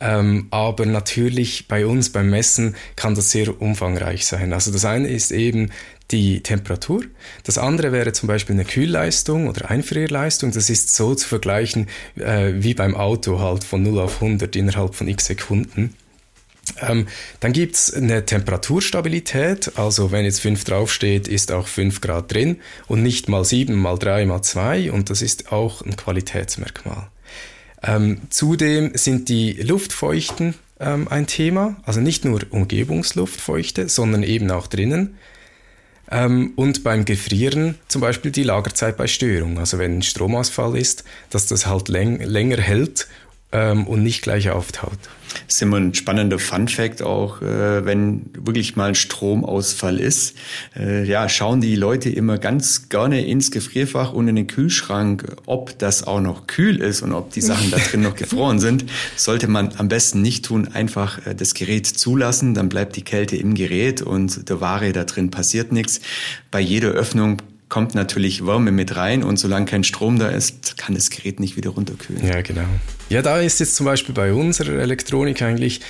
Ähm, 0.00 0.46
aber 0.50 0.86
natürlich 0.86 1.66
bei 1.66 1.84
uns 1.84 2.10
beim 2.10 2.30
Messen 2.30 2.76
kann 2.94 3.16
das 3.16 3.32
sehr 3.32 3.60
umfangreich 3.60 4.24
sein. 4.24 4.52
Also 4.52 4.70
das 4.70 4.84
eine 4.84 5.08
ist 5.08 5.32
eben 5.32 5.70
die 6.12 6.42
Temperatur. 6.42 7.02
Das 7.42 7.58
andere 7.58 7.90
wäre 7.90 8.12
zum 8.12 8.28
Beispiel 8.28 8.54
eine 8.54 8.64
Kühlleistung 8.64 9.48
oder 9.48 9.68
Einfrierleistung. 9.68 10.52
Das 10.52 10.70
ist 10.70 10.94
so 10.94 11.16
zu 11.16 11.26
vergleichen 11.26 11.88
äh, 12.16 12.52
wie 12.54 12.74
beim 12.74 12.94
Auto 12.94 13.40
halt 13.40 13.64
von 13.64 13.82
0 13.82 13.98
auf 13.98 14.22
100 14.22 14.54
innerhalb 14.54 14.94
von 14.94 15.08
x 15.08 15.26
Sekunden. 15.26 15.94
Ähm, 16.80 17.08
dann 17.40 17.52
gibt's 17.52 17.92
eine 17.92 18.24
Temperaturstabilität, 18.24 19.72
also 19.76 20.12
wenn 20.12 20.24
jetzt 20.24 20.40
5 20.40 20.62
draufsteht, 20.64 21.26
ist 21.26 21.50
auch 21.50 21.66
5 21.66 22.00
Grad 22.00 22.32
drin 22.32 22.60
und 22.86 23.02
nicht 23.02 23.28
mal 23.28 23.44
7, 23.44 23.74
mal 23.74 23.98
3, 23.98 24.26
mal 24.26 24.42
2 24.42 24.92
und 24.92 25.10
das 25.10 25.22
ist 25.22 25.52
auch 25.52 25.82
ein 25.82 25.96
Qualitätsmerkmal. 25.96 27.08
Ähm, 27.82 28.20
zudem 28.30 28.92
sind 28.94 29.28
die 29.28 29.54
Luftfeuchten 29.54 30.54
ähm, 30.78 31.08
ein 31.08 31.26
Thema, 31.26 31.76
also 31.84 32.00
nicht 32.00 32.24
nur 32.24 32.40
Umgebungsluftfeuchte, 32.50 33.88
sondern 33.88 34.22
eben 34.22 34.50
auch 34.52 34.68
drinnen. 34.68 35.16
Ähm, 36.10 36.52
und 36.56 36.84
beim 36.84 37.04
Gefrieren 37.04 37.76
zum 37.88 38.00
Beispiel 38.02 38.30
die 38.30 38.44
Lagerzeit 38.44 38.96
bei 38.96 39.08
Störung, 39.08 39.58
also 39.58 39.78
wenn 39.78 39.98
ein 39.98 40.02
Stromausfall 40.02 40.76
ist, 40.76 41.04
dass 41.30 41.46
das 41.46 41.66
halt 41.66 41.88
läng 41.88 42.20
länger 42.20 42.58
hält 42.58 43.08
ähm, 43.52 43.86
und 43.86 44.02
nicht 44.02 44.22
gleich 44.22 44.50
auftaut. 44.50 44.98
Das 45.46 45.56
ist 45.56 45.62
immer 45.62 45.78
ein 45.78 45.94
spannender 45.94 46.38
Fun-Fact 46.38 47.02
auch, 47.02 47.40
äh, 47.42 47.84
wenn 47.84 48.30
wirklich 48.34 48.76
mal 48.76 48.88
ein 48.88 48.94
Stromausfall 48.94 49.98
ist. 49.98 50.36
Äh, 50.76 51.04
ja, 51.04 51.28
schauen 51.28 51.60
die 51.60 51.76
Leute 51.76 52.10
immer 52.10 52.38
ganz 52.38 52.88
gerne 52.88 53.24
ins 53.24 53.50
Gefrierfach 53.50 54.12
und 54.12 54.28
in 54.28 54.36
den 54.36 54.46
Kühlschrank, 54.46 55.36
ob 55.46 55.78
das 55.78 56.06
auch 56.06 56.20
noch 56.20 56.46
kühl 56.46 56.80
ist 56.80 57.02
und 57.02 57.12
ob 57.12 57.32
die 57.32 57.40
Sachen 57.40 57.70
da 57.70 57.78
drin 57.78 58.02
noch 58.02 58.16
gefroren 58.16 58.58
sind. 58.58 58.84
Sollte 59.16 59.48
man 59.48 59.72
am 59.78 59.88
besten 59.88 60.22
nicht 60.22 60.44
tun, 60.44 60.68
einfach 60.68 61.26
äh, 61.26 61.34
das 61.34 61.54
Gerät 61.54 61.86
zulassen, 61.86 62.54
dann 62.54 62.68
bleibt 62.68 62.96
die 62.96 63.02
Kälte 63.02 63.36
im 63.36 63.54
Gerät 63.54 64.02
und 64.02 64.48
der 64.48 64.60
Ware 64.60 64.92
da 64.92 65.04
drin 65.04 65.30
passiert 65.30 65.72
nichts. 65.72 66.00
Bei 66.50 66.60
jeder 66.60 66.90
Öffnung 66.90 67.40
kommt 67.72 67.94
natürlich 67.94 68.44
Wärme 68.46 68.70
mit 68.70 68.96
rein 68.96 69.24
und 69.24 69.38
solange 69.38 69.64
kein 69.64 69.82
Strom 69.82 70.18
da 70.18 70.28
ist, 70.28 70.76
kann 70.76 70.94
das 70.94 71.08
Gerät 71.08 71.40
nicht 71.40 71.56
wieder 71.56 71.70
runterkühlen. 71.70 72.22
Ja, 72.22 72.42
genau. 72.42 72.66
Ja, 73.08 73.22
da 73.22 73.40
ist 73.40 73.60
jetzt 73.60 73.76
zum 73.76 73.86
Beispiel 73.86 74.14
bei 74.14 74.34
unserer 74.34 74.74
Elektronik 74.74 75.40
eigentlich 75.40 75.80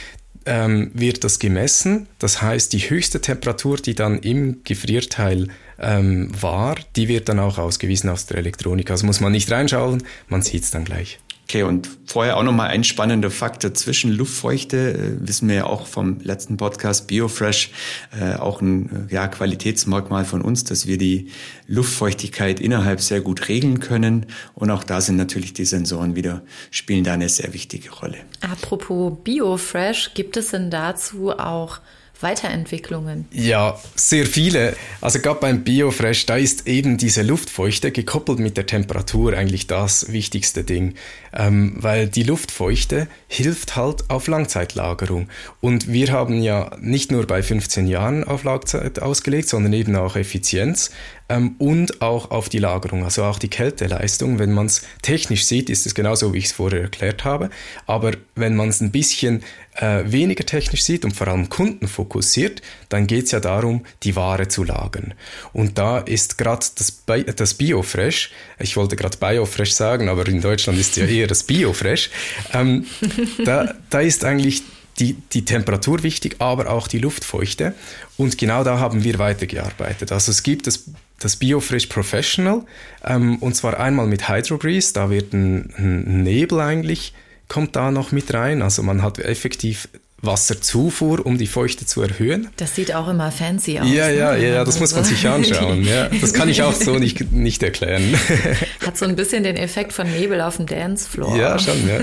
ähm, 0.47 0.92
wird 0.95 1.25
das 1.25 1.40
gemessen. 1.40 2.07
Das 2.21 2.40
heißt, 2.40 2.73
die 2.73 2.79
höchste 2.79 3.21
Temperatur, 3.21 3.79
die 3.79 3.97
dann 3.97 4.21
im 4.21 4.62
Gefrierteil 4.62 5.49
ähm, 5.81 6.31
war, 6.40 6.77
die 6.95 7.09
wird 7.09 7.29
dann 7.29 7.40
auch 7.40 7.59
ausgewiesen 7.59 8.11
aus 8.11 8.27
der 8.27 8.38
Elektronik. 8.38 8.88
Also 8.88 9.05
muss 9.05 9.18
man 9.18 9.33
nicht 9.33 9.51
reinschauen, 9.51 10.05
man 10.29 10.42
sieht 10.42 10.62
es 10.62 10.71
dann 10.71 10.85
gleich. 10.85 11.18
Okay, 11.53 11.65
und 11.65 11.87
vorher 12.07 12.38
auch 12.38 12.45
nochmal 12.45 12.69
ein 12.69 12.83
spannender 12.83 13.31
Faktor 13.31 13.75
zwischen 13.75 14.11
Luftfeuchte, 14.11 14.95
äh, 14.95 15.29
wissen 15.29 15.51
wir 15.51 15.57
ja 15.57 15.65
auch 15.65 15.87
vom 15.87 16.19
letzten 16.23 16.57
Podcast 16.57 17.09
Biofresh, 17.09 17.73
äh, 18.19 18.37
auch 18.37 18.62
ein 18.62 19.09
äh, 19.11 19.15
ja, 19.15 19.29
Qualitätsmerkmal 19.29 20.25
von 20.25 20.41
uns, 20.41 20.65
dass 20.65 20.87
wir 20.87 20.97
die 20.97 21.29
Luftfeuchtigkeit 21.67 22.59
innerhalb 22.59 23.03
sehr 23.03 23.21
gut 23.21 23.51
regeln 23.51 23.81
können. 23.81 24.25
Und 24.55 24.71
auch 24.71 24.83
da 24.83 25.03
sind 25.03 25.17
natürlich 25.17 25.53
die 25.53 25.67
Sensoren 25.67 26.17
wieder, 26.17 26.41
spielen 26.71 27.05
da 27.05 27.12
eine 27.12 27.29
sehr 27.29 27.53
wichtige 27.53 27.91
Rolle. 27.91 28.17
Apropos 28.41 29.12
Biofresh, 29.23 30.15
gibt 30.15 30.38
es 30.38 30.53
denn 30.53 30.71
dazu 30.71 31.33
auch 31.33 31.81
Weiterentwicklungen? 32.23 33.27
Ja, 33.33 33.79
sehr 33.95 34.27
viele. 34.27 34.77
Also 35.01 35.21
gerade 35.21 35.41
beim 35.41 35.65
Biofresh, 35.65 36.27
da 36.27 36.37
ist 36.37 36.67
eben 36.67 36.97
diese 36.97 37.23
Luftfeuchte 37.23 37.91
gekoppelt 37.91 38.39
mit 38.39 38.57
der 38.57 38.67
Temperatur 38.67 39.35
eigentlich 39.35 39.67
das 39.67 40.13
wichtigste 40.13 40.65
Ding, 40.65 40.95
ähm, 41.33 41.75
weil 41.77 42.09
die 42.09 42.23
Luftfeuchte 42.23 43.09
hilft 43.29 43.77
halt 43.77 44.11
auf 44.11 44.27
Langzeitlagerung. 44.27 45.29
Und 45.61 45.93
wir 45.93 46.13
haben 46.13 46.43
ja 46.43 46.77
nicht 46.81 47.13
nur 47.13 47.27
bei 47.27 47.43
15 47.43 47.87
Jahren 47.87 48.25
auf 48.25 48.45
Langzeit 48.45 49.01
ausgelegt, 49.01 49.49
sondern 49.49 49.73
eben 49.73 49.97
auch 49.97 50.17
Effizienz 50.17 50.91
ähm, 51.33 51.55
und 51.59 52.03
auch 52.03 52.31
auf 52.31 52.49
die 52.49 52.59
Lagerung, 52.59 53.05
also 53.05 53.25
auch 53.25 53.38
die 53.38 53.49
Kälteleistung. 53.49 54.38
Wenn 54.38 54.53
man 54.53 54.66
es 54.66 54.83
technisch 55.01 55.47
sieht, 55.47 55.71
ist 55.71 55.87
es 55.87 55.95
genauso, 55.95 56.35
wie 56.35 56.38
ich 56.38 56.47
es 56.47 56.53
vorher 56.53 56.83
erklärt 56.83 57.25
habe. 57.25 57.49
Aber 57.87 58.12
wenn 58.35 58.55
man 58.55 58.68
es 58.68 58.81
ein 58.81 58.90
bisschen 58.90 59.42
äh, 59.77 60.03
weniger 60.05 60.45
technisch 60.45 60.83
sieht 60.83 61.05
und 61.05 61.16
vor 61.16 61.29
allem 61.29 61.49
Kunden 61.49 61.88
fokussiert, 61.88 62.61
dann 62.90 63.07
geht 63.07 63.27
es 63.27 63.31
ja 63.31 63.40
darum, 63.40 63.85
die 64.03 64.14
Ware 64.14 64.49
zu 64.49 64.64
lagern. 64.64 65.14
Und 65.55 65.79
da 65.79 65.99
ist 65.99 66.37
gerade 66.37 66.66
das, 66.75 66.90
Bi 66.90 67.25
das 67.25 67.55
Biofresh, 67.55 68.31
ich 68.59 68.77
wollte 68.77 68.97
gerade 68.97 69.16
Biofresh 69.16 69.73
sagen, 69.73 70.09
aber 70.09 70.27
in 70.29 70.42
Deutschland 70.42 70.79
ist 70.79 70.97
ja 70.97 71.07
eher 71.07 71.27
das 71.27 71.45
Biofresh, 71.45 72.11
ähm, 72.53 72.87
da, 73.45 73.75
da 73.88 74.01
ist 74.01 74.25
eigentlich 74.25 74.62
die, 74.98 75.14
die 75.33 75.44
Temperatur 75.44 76.02
wichtig, 76.02 76.37
aber 76.38 76.70
auch 76.70 76.88
die 76.88 76.98
Luftfeuchte. 76.98 77.74
Und 78.16 78.38
genau 78.38 78.64
da 78.64 78.78
haben 78.78 79.05
wir 79.05 79.18
weitergearbeitet. 79.18 80.12
Also 80.12 80.31
es 80.31 80.42
gibt 80.42 80.66
das, 80.66 80.85
das 81.18 81.37
Biofresh 81.37 81.87
Professional, 81.87 82.62
ähm, 83.05 83.38
und 83.38 83.55
zwar 83.55 83.81
einmal 83.81 84.07
mit 84.07 84.28
Hydrobreeze, 84.28 84.92
da 84.92 85.11
wird 85.11 85.33
ein, 85.33 85.72
ein 85.76 86.22
Nebel 86.22 86.61
eigentlich 86.61 87.14
kommt 87.52 87.76
da 87.76 87.90
noch 87.90 88.12
mit 88.12 88.33
rein. 88.33 88.62
Also 88.62 88.83
man 88.83 89.02
hat 89.02 89.18
effektiv 89.18 89.87
Wasserzufuhr, 90.23 91.27
um 91.27 91.37
die 91.37 91.49
Feuchte 91.49 91.85
zu 91.85 92.01
erhöhen. 92.01 92.49
Das 92.57 92.77
sieht 92.77 92.95
auch 92.95 93.09
immer 93.09 93.33
fancy 93.33 93.81
aus. 93.81 93.89
Ja, 93.89 94.09
ja, 94.09 94.33
ne? 94.33 94.49
ja, 94.49 94.65
das 94.65 94.79
muss 94.79 94.95
man 94.95 95.03
sich 95.05 95.27
anschauen. 95.27 95.85
Ja, 95.85 96.09
das 96.09 96.33
kann 96.33 96.49
ich 96.49 96.63
auch 96.63 96.75
so 96.75 96.97
nicht, 96.99 97.33
nicht 97.33 97.61
erklären. 97.63 98.17
Hat 98.87 98.97
so 98.97 99.05
ein 99.05 99.17
bisschen 99.17 99.43
den 99.43 99.57
Effekt 99.57 99.93
von 99.93 100.09
Nebel 100.09 100.41
auf 100.41 100.59
dem 100.59 100.67
Dancefloor. 100.67 101.37
Ja, 101.37 101.59
schon, 101.59 101.89
ja. 101.89 101.99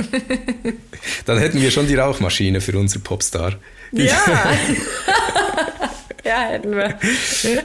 Dann 1.25 1.37
hätten 1.37 1.61
wir 1.61 1.71
schon 1.71 1.87
die 1.87 1.95
Rauchmaschine 1.95 2.59
für 2.59 2.77
unseren 2.77 3.03
Popstar. 3.03 3.55
Ja. 3.93 4.13
ja, 6.25 6.41
hätten 6.49 6.75
wir. 6.75 6.99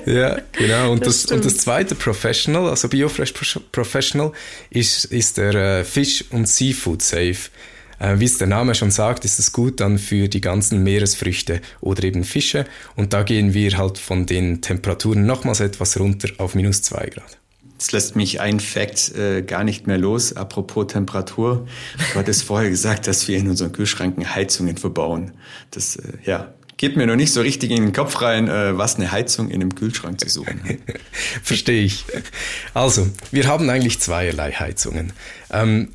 Ja, 0.06 0.38
genau. 0.52 0.92
Und 0.92 1.04
das, 1.04 1.22
das 1.22 1.32
und 1.32 1.44
das 1.44 1.56
zweite 1.56 1.96
Professional, 1.96 2.70
also 2.70 2.88
Biofresh 2.88 3.34
Professional, 3.72 4.30
ist, 4.70 5.06
ist 5.06 5.36
der 5.36 5.54
äh, 5.54 5.84
Fish- 5.84 6.24
und 6.30 6.48
Seafood 6.48 7.02
Safe. 7.02 7.32
Äh, 7.32 7.73
wie 7.98 8.24
es 8.24 8.38
der 8.38 8.46
Name 8.46 8.74
schon 8.74 8.90
sagt, 8.90 9.24
ist 9.24 9.38
es 9.38 9.52
gut 9.52 9.80
dann 9.80 9.98
für 9.98 10.28
die 10.28 10.40
ganzen 10.40 10.82
Meeresfrüchte 10.82 11.60
oder 11.80 12.04
eben 12.04 12.24
Fische. 12.24 12.64
Und 12.96 13.12
da 13.12 13.22
gehen 13.22 13.54
wir 13.54 13.76
halt 13.78 13.98
von 13.98 14.26
den 14.26 14.60
Temperaturen 14.60 15.26
nochmals 15.26 15.60
etwas 15.60 15.98
runter 15.98 16.28
auf 16.38 16.54
minus 16.54 16.82
zwei 16.82 17.06
Grad. 17.06 17.38
Jetzt 17.78 17.92
lässt 17.92 18.16
mich 18.16 18.40
ein 18.40 18.60
Fakt 18.60 19.14
äh, 19.14 19.42
gar 19.42 19.64
nicht 19.64 19.86
mehr 19.86 19.98
los. 19.98 20.34
Apropos 20.34 20.86
Temperatur. 20.86 21.66
Du 22.12 22.18
hattest 22.18 22.42
vorher 22.44 22.70
gesagt, 22.70 23.06
dass 23.06 23.26
wir 23.28 23.36
in 23.36 23.48
unseren 23.48 23.72
Kühlschranken 23.72 24.34
Heizungen 24.34 24.76
verbauen. 24.76 25.32
Das, 25.72 25.96
äh, 25.96 26.12
ja, 26.24 26.54
geht 26.76 26.96
mir 26.96 27.06
noch 27.06 27.16
nicht 27.16 27.32
so 27.32 27.40
richtig 27.40 27.70
in 27.72 27.82
den 27.82 27.92
Kopf 27.92 28.22
rein, 28.22 28.48
äh, 28.48 28.78
was 28.78 28.96
eine 28.96 29.10
Heizung 29.10 29.48
in 29.50 29.60
einem 29.60 29.74
Kühlschrank 29.74 30.20
zu 30.20 30.28
suchen 30.28 30.62
hat. 30.64 30.76
Verstehe 31.42 31.84
ich. 31.84 32.04
Also, 32.74 33.08
wir 33.32 33.48
haben 33.48 33.68
eigentlich 33.68 34.00
zweierlei 34.00 34.52
Heizungen. 34.52 35.12
Ähm, 35.50 35.88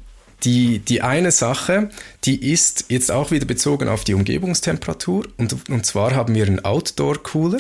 die, 0.43 0.79
die 0.79 1.01
eine 1.01 1.31
Sache, 1.31 1.89
die 2.23 2.51
ist 2.51 2.85
jetzt 2.89 3.11
auch 3.11 3.31
wieder 3.31 3.45
bezogen 3.45 3.87
auf 3.87 4.03
die 4.03 4.13
Umgebungstemperatur 4.13 5.27
und, 5.37 5.69
und 5.69 5.85
zwar 5.85 6.15
haben 6.15 6.35
wir 6.35 6.45
einen 6.45 6.63
Outdoor-Cooler 6.63 7.59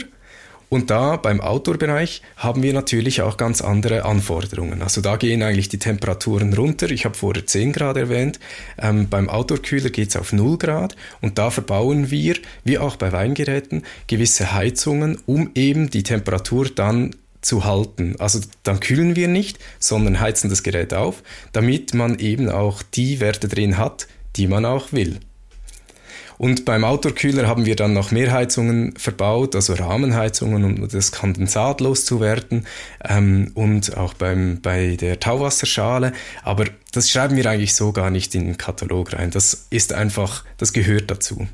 und 0.69 0.91
da 0.91 1.17
beim 1.17 1.41
Outdoor-Bereich 1.41 2.21
haben 2.37 2.61
wir 2.61 2.73
natürlich 2.73 3.23
auch 3.23 3.37
ganz 3.37 3.61
andere 3.61 4.05
Anforderungen. 4.05 4.83
Also 4.83 5.01
da 5.01 5.17
gehen 5.17 5.41
eigentlich 5.41 5.67
die 5.69 5.79
Temperaturen 5.79 6.53
runter. 6.53 6.91
Ich 6.91 7.05
habe 7.05 7.15
vorher 7.15 7.45
10 7.45 7.73
Grad 7.73 7.97
erwähnt. 7.97 8.39
Ähm, 8.77 9.09
beim 9.09 9.29
Outdoor-Kühler 9.29 9.89
geht 9.89 10.09
es 10.09 10.15
auf 10.15 10.31
0 10.31 10.59
Grad 10.59 10.95
und 11.21 11.39
da 11.39 11.49
verbauen 11.49 12.11
wir, 12.11 12.35
wie 12.63 12.77
auch 12.77 12.97
bei 12.97 13.11
Weingeräten, 13.11 13.83
gewisse 14.05 14.53
Heizungen, 14.53 15.17
um 15.25 15.49
eben 15.55 15.89
die 15.89 16.03
Temperatur 16.03 16.69
dann 16.69 17.15
zu 17.41 17.63
halten. 17.65 18.15
Also 18.19 18.39
dann 18.63 18.79
kühlen 18.79 19.15
wir 19.15 19.27
nicht, 19.27 19.59
sondern 19.79 20.19
heizen 20.19 20.49
das 20.49 20.63
Gerät 20.63 20.93
auf, 20.93 21.23
damit 21.53 21.93
man 21.93 22.19
eben 22.19 22.49
auch 22.49 22.81
die 22.81 23.19
Werte 23.19 23.47
drin 23.47 23.77
hat, 23.77 24.07
die 24.35 24.47
man 24.47 24.65
auch 24.65 24.91
will. 24.91 25.19
Und 26.39 26.63
beim 26.63 26.85
Outdoor-Kühler 26.85 27.49
haben 27.49 27.65
wir 27.65 27.75
dann 27.75 27.91
noch 27.91 28.11
mehr 28.11 28.31
Heizungen 28.31 28.95
verbaut, 28.95 29.55
also 29.55 29.73
Rahmenheizungen, 29.73 30.63
um 30.63 30.87
das 30.87 31.11
Kondensat 31.11 31.81
loszuwerden 31.81 32.65
ähm, 33.03 33.51
und 33.55 33.97
auch 33.97 34.13
beim, 34.13 34.61
bei 34.61 34.95
der 34.95 35.19
Tauwasserschale. 35.19 36.13
Aber 36.41 36.63
das 36.93 37.09
schreiben 37.09 37.35
wir 37.35 37.45
eigentlich 37.45 37.75
so 37.75 37.91
gar 37.91 38.09
nicht 38.09 38.33
in 38.35 38.45
den 38.45 38.57
Katalog 38.57 39.11
rein. 39.11 39.31
Das 39.31 39.67
ist 39.69 39.91
einfach, 39.91 40.45
das 40.55 40.71
gehört 40.71 41.11
dazu. 41.11 41.45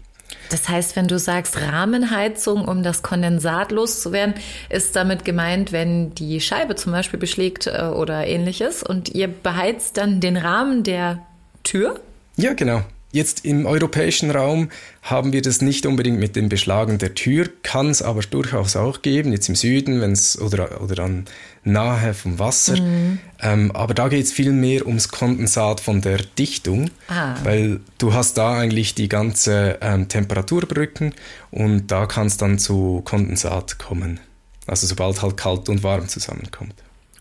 Das 0.50 0.70
heißt, 0.70 0.96
wenn 0.96 1.08
du 1.08 1.20
sagst 1.20 1.60
Rahmenheizung, 1.60 2.66
um 2.66 2.84
das 2.84 3.02
Kondensat 3.02 3.72
loszuwerden, 3.72 4.36
ist 4.70 4.96
damit 4.96 5.26
gemeint, 5.26 5.72
wenn 5.72 6.14
die 6.16 6.40
Scheibe 6.42 6.76
zum 6.76 6.92
Beispiel 6.92 7.20
beschlägt 7.20 7.68
äh, 7.68 7.84
oder 7.84 8.28
ähnliches 8.28 8.84
und 8.84 9.10
ihr 9.10 9.28
beheizt 9.28 9.98
dann 9.98 10.20
den 10.22 10.38
Rahmen 10.38 10.84
der 10.84 11.26
Tür? 11.64 12.00
Ja, 12.38 12.54
genau. 12.54 12.82
Jetzt 13.15 13.45
im 13.45 13.65
europäischen 13.65 14.30
Raum 14.30 14.67
haben 15.01 15.32
wir 15.32 15.41
das 15.41 15.62
nicht 15.62 15.86
unbedingt 15.86 16.19
mit 16.19 16.36
dem 16.36 16.49
Beschlagen 16.49 16.97
der 16.97 17.15
Tür, 17.15 17.47
kann 17.63 17.89
es 17.89 18.01
aber 18.01 18.19
durchaus 18.19 18.75
auch 18.75 19.01
geben, 19.04 19.32
jetzt 19.32 19.47
im 19.47 19.56
Süden, 19.56 20.01
wenn 20.01 20.12
es 20.12 20.38
oder, 20.38 20.82
oder 20.82 20.95
dann 20.95 21.23
nahe 21.63 22.13
vom 22.13 22.39
Wasser. 22.39 22.78
Mhm. 22.78 23.19
Ähm, 23.41 23.71
aber 23.71 23.93
da 23.93 24.10
geht 24.10 24.25
es 24.25 24.34
viel 24.34 24.51
mehr 24.51 24.86
ums 24.86 25.08
Kondensat 25.08 25.80
von 25.80 26.01
der 26.01 26.17
Dichtung, 26.38 26.89
ah. 27.08 27.36
weil 27.45 27.80
du 27.99 28.13
hast 28.13 28.34
da 28.34 28.58
eigentlich 28.60 28.95
die 28.95 29.08
ganze 29.08 29.78
ähm, 29.80 30.10
Temperaturbrücken 30.10 31.13
und 31.51 31.88
da 31.88 32.08
kann 32.08 32.28
es 32.28 32.36
dann 32.36 32.60
zu 32.60 33.01
Kondensat 33.06 33.80
kommen. 33.80 34.19
Also 34.67 34.88
sobald 34.88 35.21
halt 35.21 35.38
kalt 35.38 35.69
und 35.69 35.84
warm 35.84 36.10
zusammenkommt. 36.10 36.75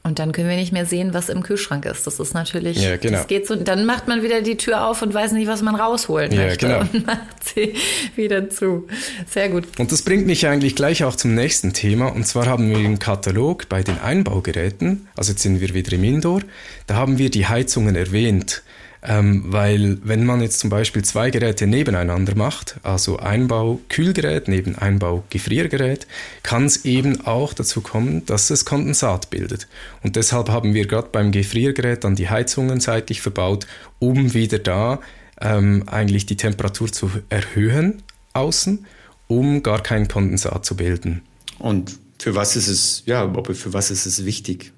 Und 0.07 0.19
dann 0.19 0.33
können 0.33 0.51
wir 0.51 0.57
nicht 0.57 0.71
mehr 0.71 0.85
sehen, 0.85 1.15
was 1.15 1.31
im 1.31 1.43
Kühlschrank 1.43 1.87
ist. 1.87 2.07
Das 2.07 2.21
ist 2.21 2.35
natürlich, 2.35 2.77
ja, 2.77 2.99
genau. 2.99 3.17
das 3.17 3.27
geht 3.27 3.47
so, 3.47 3.57
dann 3.57 3.87
macht 3.87 4.07
man 4.07 4.23
wieder 4.23 4.43
die 4.43 4.59
Tür 4.59 4.87
auf 4.87 5.01
und 5.01 5.15
weiß 5.15 5.33
nicht, 5.33 5.49
was 5.49 5.63
man 5.63 5.75
rausholen 5.77 6.31
ja, 6.31 6.43
möchte 6.43 6.67
genau. 6.67 6.81
und 6.81 7.07
macht 7.07 7.43
sie 7.43 7.75
wieder 8.15 8.51
zu. 8.51 8.87
Sehr 9.27 9.49
gut. 9.49 9.65
Und 9.79 9.93
das 9.93 10.03
bringt 10.03 10.27
mich 10.27 10.47
eigentlich 10.47 10.77
gleich 10.77 11.05
auch 11.05 11.17
zum 11.17 11.35
nächsten 11.35 11.73
Thema. 11.73 12.09
Und 12.09 12.27
zwar 12.27 12.45
haben 12.45 12.69
wir 12.69 12.77
im 12.77 12.99
Katalog 12.99 13.71
bei 13.71 13.83
den 13.83 13.99
Einbaugeräten, 13.99 15.09
also 15.17 15.33
jetzt 15.33 15.43
sind 15.43 15.63
wir 15.63 15.73
wieder 15.73 15.95
im 15.95 16.05
Indoor, 16.05 16.43
da 16.87 16.97
haben 16.97 17.17
wir 17.17 17.31
die 17.31 17.47
Heizungen 17.47 17.97
erwähnt. 17.97 18.63
Ähm, 19.07 19.45
weil 19.49 19.99
wenn 20.03 20.25
man 20.25 20.41
jetzt 20.41 20.61
zum 20.61 20.71
Beispiel 20.71 21.05
zwei 21.05 21.31
Geräte 21.31 21.67
nebeneinander 21.67 22.35
macht, 22.35 22.77
also 22.83 23.19
Einbau-Kühlgerät 23.19 24.49
neben 24.49 24.77
Einbau-Gefriergerät, 24.77 26.07
kann 26.43 26.65
es 26.65 26.87
eben 26.87 27.21
auch 27.27 27.53
dazu 27.53 27.83
kommen, 27.83 28.25
dass 28.25 28.49
es 28.49 28.65
Kondensat 28.65 29.29
bildet. 29.29 29.69
Und 30.03 30.17
deshalb 30.17 30.49
haben 30.49 30.73
wir 30.73 30.87
gerade 30.87 31.09
beim 31.13 31.33
Gefriergerät 31.33 32.05
dann 32.05 32.17
die 32.17 32.31
Heizungen 32.31 32.81
seitlich 32.81 33.21
verbaut, 33.21 33.67
um 33.99 34.33
wieder 34.33 34.59
da 34.59 35.01
ähm, 35.39 35.85
eigentlich 35.87 36.25
die 36.25 36.37
Temperatur 36.37 36.91
zu 36.91 37.11
erhöhen 37.29 38.03
außen, 38.33 38.87
um 39.27 39.63
gar 39.63 39.83
kein 39.83 40.09
Kondensat 40.09 40.65
zu 40.65 40.77
bilden. 40.77 41.23
Und 41.59 41.99
für 42.19 42.35
was 42.35 42.57
ist 42.57 42.69
es, 42.69 43.03
ja, 43.07 43.31
für 43.53 43.73
was 43.73 43.91
ist 43.91 44.07
es 44.07 44.25
wichtig? 44.25 44.73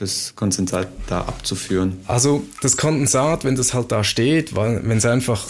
Das 0.00 0.34
Kondensat 0.34 0.88
da 1.08 1.20
abzuführen? 1.22 1.98
Also 2.06 2.44
das 2.62 2.76
Kondensat, 2.76 3.44
wenn 3.44 3.56
das 3.56 3.74
halt 3.74 3.92
da 3.92 4.04
steht, 4.04 4.54
wenn 4.54 4.96
es 4.96 5.04
einfach 5.04 5.46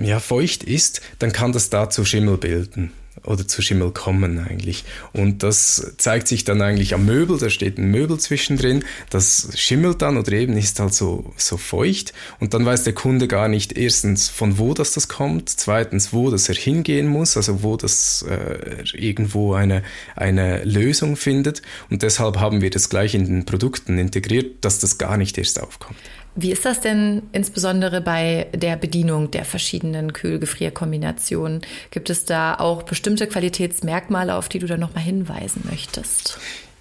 ja, 0.00 0.20
feucht 0.20 0.62
ist, 0.62 1.00
dann 1.18 1.32
kann 1.32 1.52
das 1.52 1.70
dazu 1.70 2.04
Schimmel 2.04 2.36
bilden. 2.36 2.92
Oder 3.24 3.46
zu 3.46 3.62
Schimmel 3.62 3.90
kommen 3.92 4.38
eigentlich. 4.38 4.84
Und 5.12 5.42
das 5.42 5.94
zeigt 5.98 6.28
sich 6.28 6.44
dann 6.44 6.62
eigentlich 6.62 6.94
am 6.94 7.06
Möbel, 7.06 7.38
da 7.38 7.50
steht 7.50 7.78
ein 7.78 7.90
Möbel 7.90 8.18
zwischendrin, 8.18 8.84
das 9.10 9.48
schimmelt 9.54 10.02
dann 10.02 10.16
oder 10.16 10.32
eben 10.32 10.56
ist 10.56 10.80
halt 10.80 10.94
so, 10.94 11.32
so 11.36 11.56
feucht. 11.56 12.12
Und 12.40 12.54
dann 12.54 12.64
weiß 12.64 12.84
der 12.84 12.92
Kunde 12.94 13.28
gar 13.28 13.48
nicht 13.48 13.76
erstens 13.76 14.28
von 14.28 14.58
wo 14.58 14.74
das 14.74 14.92
das 14.92 15.08
kommt, 15.08 15.48
zweitens 15.50 16.12
wo 16.12 16.30
das 16.30 16.48
er 16.48 16.54
hingehen 16.54 17.06
muss, 17.06 17.36
also 17.36 17.62
wo 17.62 17.76
das 17.76 18.24
äh, 18.28 18.84
irgendwo 18.94 19.54
eine, 19.54 19.82
eine 20.16 20.64
Lösung 20.64 21.16
findet. 21.16 21.62
Und 21.90 22.02
deshalb 22.02 22.38
haben 22.38 22.60
wir 22.60 22.70
das 22.70 22.88
gleich 22.88 23.14
in 23.14 23.24
den 23.26 23.44
Produkten 23.44 23.98
integriert, 23.98 24.64
dass 24.64 24.78
das 24.78 24.98
gar 24.98 25.16
nicht 25.16 25.38
erst 25.38 25.60
aufkommt. 25.60 25.98
Wie 26.40 26.52
ist 26.52 26.64
das 26.64 26.80
denn 26.80 27.22
insbesondere 27.32 28.00
bei 28.00 28.46
der 28.54 28.76
Bedienung 28.76 29.32
der 29.32 29.44
verschiedenen 29.44 30.12
Kühl-Gefrier-Kombinationen? 30.12 31.62
Gibt 31.90 32.10
es 32.10 32.26
da 32.26 32.54
auch 32.54 32.84
bestimmte 32.84 33.26
Qualitätsmerkmale, 33.26 34.36
auf 34.36 34.48
die 34.48 34.60
du 34.60 34.68
da 34.68 34.76
nochmal 34.76 35.02
hinweisen 35.02 35.64
möchtest? 35.68 36.38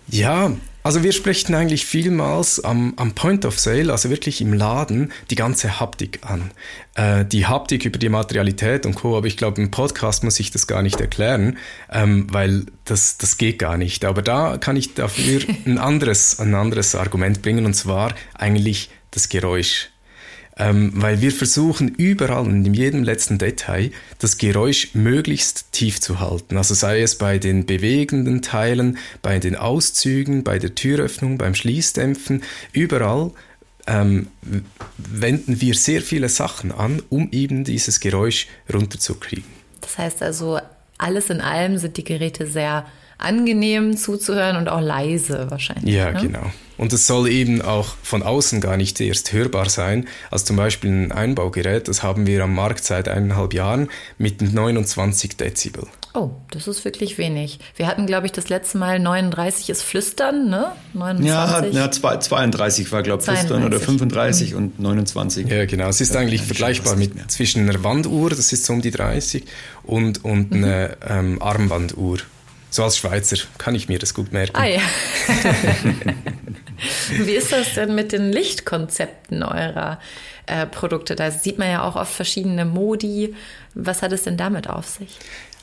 Ja, 0.10 0.52
also 0.84 1.02
wir 1.02 1.12
sprechen 1.12 1.56
eigentlich 1.56 1.88
vielmals 1.88 2.63
am, 2.63 2.93
am, 2.98 3.13
Point 3.13 3.46
of 3.46 3.60
Sale, 3.60 3.91
also 3.91 4.12
wirklich 4.12 4.41
im 4.41 4.54
Laden, 4.54 5.12
die 5.32 5.36
ganze 5.36 5.80
Haptik 5.80 6.20
an. 6.22 6.52
Äh, 6.93 7.26
die 7.26 7.48
Haptik 7.48 7.84
über 7.84 7.98
die 7.98 8.10
Materialität 8.10 8.86
und 8.86 8.93
Co. 8.93 9.17
Aber 9.17 9.26
ich 9.26 9.38
glaube, 9.38 9.60
im 9.60 9.72
Podcast 9.72 10.24
muss 10.24 10.39
ich 10.39 10.52
das 10.52 10.67
gar 10.67 10.84
nicht 10.84 11.02
erklären, 11.02 11.58
ähm, 11.91 12.28
weil 12.32 12.67
das, 12.86 13.17
das 13.17 13.39
geht 13.39 13.58
gar 13.58 13.76
nicht. 13.76 14.06
Aber 14.06 14.22
da 14.22 14.58
kann 14.58 14.76
ich 14.76 14.93
dafür 14.93 15.41
ein 15.65 15.80
anderes, 15.80 16.39
ein 16.39 16.54
anderes 16.54 16.93
Argument 16.93 17.41
bringen 17.41 17.65
und 17.65 17.74
zwar 17.74 18.13
eigentlich 18.36 18.91
das 19.12 19.30
Geräusch. 19.30 19.89
Ähm, 20.60 20.91
weil 20.96 21.22
wir 21.22 21.32
versuchen 21.32 21.89
überall 21.89 22.48
und 22.48 22.65
in 22.65 22.74
jedem 22.74 23.04
letzten 23.04 23.38
Detail 23.38 23.91
das 24.17 24.39
Geräusch 24.39 24.96
möglichst 24.96 25.72
tief 25.72 26.02
zu 26.02 26.20
halten. 26.20 26.58
Also 26.58 26.74
sei 26.74 27.02
es 27.02 27.15
bei 27.20 27.38
den 27.38 27.67
bewegenden 27.67 28.41
Teilen, 28.41 28.98
bei 29.22 29.38
den 29.38 29.56
Auszügen, 29.56 30.43
bei 30.43 30.58
der 30.58 30.74
Türöffnung, 30.74 31.38
beim 31.38 31.54
Schließdämpfen, 31.54 32.41
überall 32.72 33.34
ähm, 33.86 34.28
wenden 34.98 35.62
wir 35.62 35.76
sehr 35.76 36.02
viele 36.02 36.28
Sachen 36.28 36.72
an, 36.72 37.04
um 37.10 37.30
eben 37.32 37.63
dieses 37.63 38.00
Geräusch 38.00 38.48
runterzukriegen. 38.74 39.46
Das 39.82 39.98
heißt 39.98 40.24
also, 40.24 40.60
alles 40.98 41.30
in 41.30 41.39
allem 41.39 41.78
sind 41.78 41.98
die 41.98 42.04
Geräte 42.04 42.48
sehr 42.48 42.86
angenehm 43.17 43.97
zuzuhören 43.97 44.58
und 44.58 44.69
auch 44.69 44.82
leise 44.82 45.47
wahrscheinlich. 45.49 45.93
Ja, 45.93 46.12
ne? 46.12 46.21
genau. 46.21 46.51
Und 46.77 46.93
es 46.93 47.08
soll 47.08 47.27
eben 47.30 47.62
auch 47.62 47.95
von 48.03 48.21
außen 48.21 48.62
gar 48.62 48.77
nicht 48.77 49.01
erst 49.01 49.34
hörbar 49.34 49.67
sein. 49.69 50.08
Also 50.30 50.45
zum 50.45 50.58
Beispiel 50.58 50.91
ein 50.91 51.12
Einbaugerät, 51.12 51.88
das 51.88 52.03
haben 52.03 52.27
wir 52.27 52.43
am 52.43 52.53
Markt 52.53 52.84
seit 52.84 53.08
eineinhalb 53.08 53.53
Jahren 53.53 53.89
mit 54.19 54.41
29 54.41 55.38
Dezibel. 55.38 55.88
Oh, 56.13 56.32
das 56.49 56.67
ist 56.67 56.84
wirklich 56.84 57.17
wenig. 57.19 57.60
Wir 57.75 57.86
hatten, 57.86 58.08
glaube 58.08 58.25
ich, 58.25 58.32
das 58.32 58.49
letzte 58.49 58.80
Mal 58.80 58.99
39 58.99 59.69
ist 59.69 59.84
Flüstern, 59.84 60.49
ne? 60.49 60.71
29. 60.93 61.73
Ja, 61.73 61.82
ja 61.82 61.91
32 61.91 62.91
war, 62.91 63.03
glaube 63.03 63.21
ich, 63.21 63.30
Flüstern 63.30 63.63
oder 63.63 63.80
35 63.80 64.51
mhm. 64.51 64.58
und 64.58 64.80
29. 64.80 65.47
Ja, 65.47 65.65
genau. 65.65 65.89
Es 65.89 66.01
ist 66.01 66.15
ja, 66.15 66.19
eigentlich 66.19 66.41
vergleichbar 66.41 66.95
mit 66.95 67.30
zwischen 67.30 67.69
einer 67.69 67.84
Wanduhr, 67.84 68.32
das 68.32 68.51
ist 68.51 68.65
so 68.65 68.73
um 68.73 68.82
die 68.82 68.89
30, 68.89 69.43
und, 69.84 70.23
und 70.23 70.51
mhm. 70.51 70.63
einer 70.63 70.89
ähm, 71.08 71.41
Armbanduhr. 71.41 72.17
So 72.69 72.84
als 72.84 72.97
Schweizer 72.97 73.38
kann 73.58 73.75
ich 73.75 73.88
mir 73.88 73.99
das 73.99 74.13
gut 74.13 74.34
merken. 74.34 74.56
Ah 74.56 74.65
ja. 74.65 74.80
Wie 77.10 77.32
ist 77.32 77.51
das 77.51 77.75
denn 77.75 77.95
mit 77.95 78.12
den 78.12 78.32
Lichtkonzepten 78.32 79.41
eurer 79.41 79.99
äh, 80.45 80.65
Produkte? 80.65 81.15
Da 81.15 81.32
sieht 81.32 81.58
man 81.58 81.69
ja 81.69 81.84
auch 81.84 81.95
oft 81.95 82.13
verschiedene 82.13 82.65
Modi. 82.65 83.36
Was 83.73 84.01
hat 84.01 84.12
es 84.12 84.23
denn 84.23 84.38
damit 84.38 84.69
auf 84.69 84.86
sich? 84.86 85.17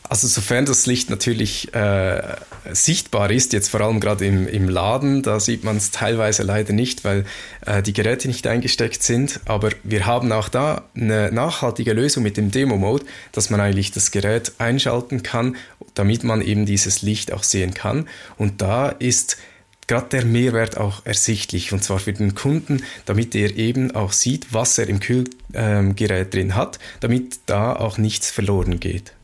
Also 0.07 0.29
sofern 0.29 0.67
das 0.67 0.85
Licht 0.85 1.09
natürlich 1.09 1.73
äh, 1.75 2.23
sichtbar 2.71 3.31
ist, 3.31 3.55
jetzt 3.55 3.71
vor 3.71 3.81
allem 3.81 4.01
gerade 4.01 4.27
im, 4.27 4.47
im 4.47 4.69
Laden, 4.69 5.23
da 5.23 5.41
sieht 5.41 5.65
man 5.65 5.79
es 5.79 5.93
teilweise 5.93 6.43
leider 6.43 6.75
nicht, 6.75 7.05
weil 7.05 7.25
äh, 7.65 7.83
die 7.83 7.95
Geräte 7.95 8.29
nicht 8.29 8.47
eingesteckt 8.47 9.03
sind. 9.03 9.41
Aber 9.47 9.71
wir 9.83 10.05
haben 10.05 10.31
auch 10.31 10.51
da 10.51 10.85
eine 10.95 11.33
nachhaltige 11.33 11.95
Lösung 11.95 12.23
mit 12.23 12.37
dem 12.37 12.51
Demo-Mode, 12.51 13.07
dass 13.33 13.49
man 13.49 13.61
eigentlich 13.61 13.93
das 13.93 14.11
Gerät 14.11 14.53
einschalten 14.59 15.23
kann, 15.23 15.57
damit 15.95 16.23
man 16.23 16.43
eben 16.43 16.67
dieses 16.67 17.01
Licht 17.01 17.33
auch 17.33 17.43
sehen 17.43 17.73
kann. 17.73 18.07
Und 18.37 18.61
da 18.61 18.91
ist 18.91 19.39
gerade 19.87 20.09
der 20.11 20.27
Mehrwert 20.27 20.77
auch 20.77 21.07
ersichtlich 21.07 21.73
und 21.73 21.83
zwar 21.83 21.99
für 21.99 22.13
den 22.13 22.35
Kunden, 22.35 22.83
damit 23.07 23.35
er 23.35 23.57
eben 23.57 23.95
auch 23.95 24.13
sieht, 24.13 24.53
was 24.53 24.77
er 24.77 24.87
im 24.89 25.01
Kühlgerät 25.01 25.39
ähm, 25.55 26.31
drin 26.31 26.55
hat, 26.55 26.79
damit 27.01 27.41
da 27.47 27.75
auch 27.75 27.97
nichts 27.97 28.31
verloren 28.31 28.81
geht. 28.81 29.15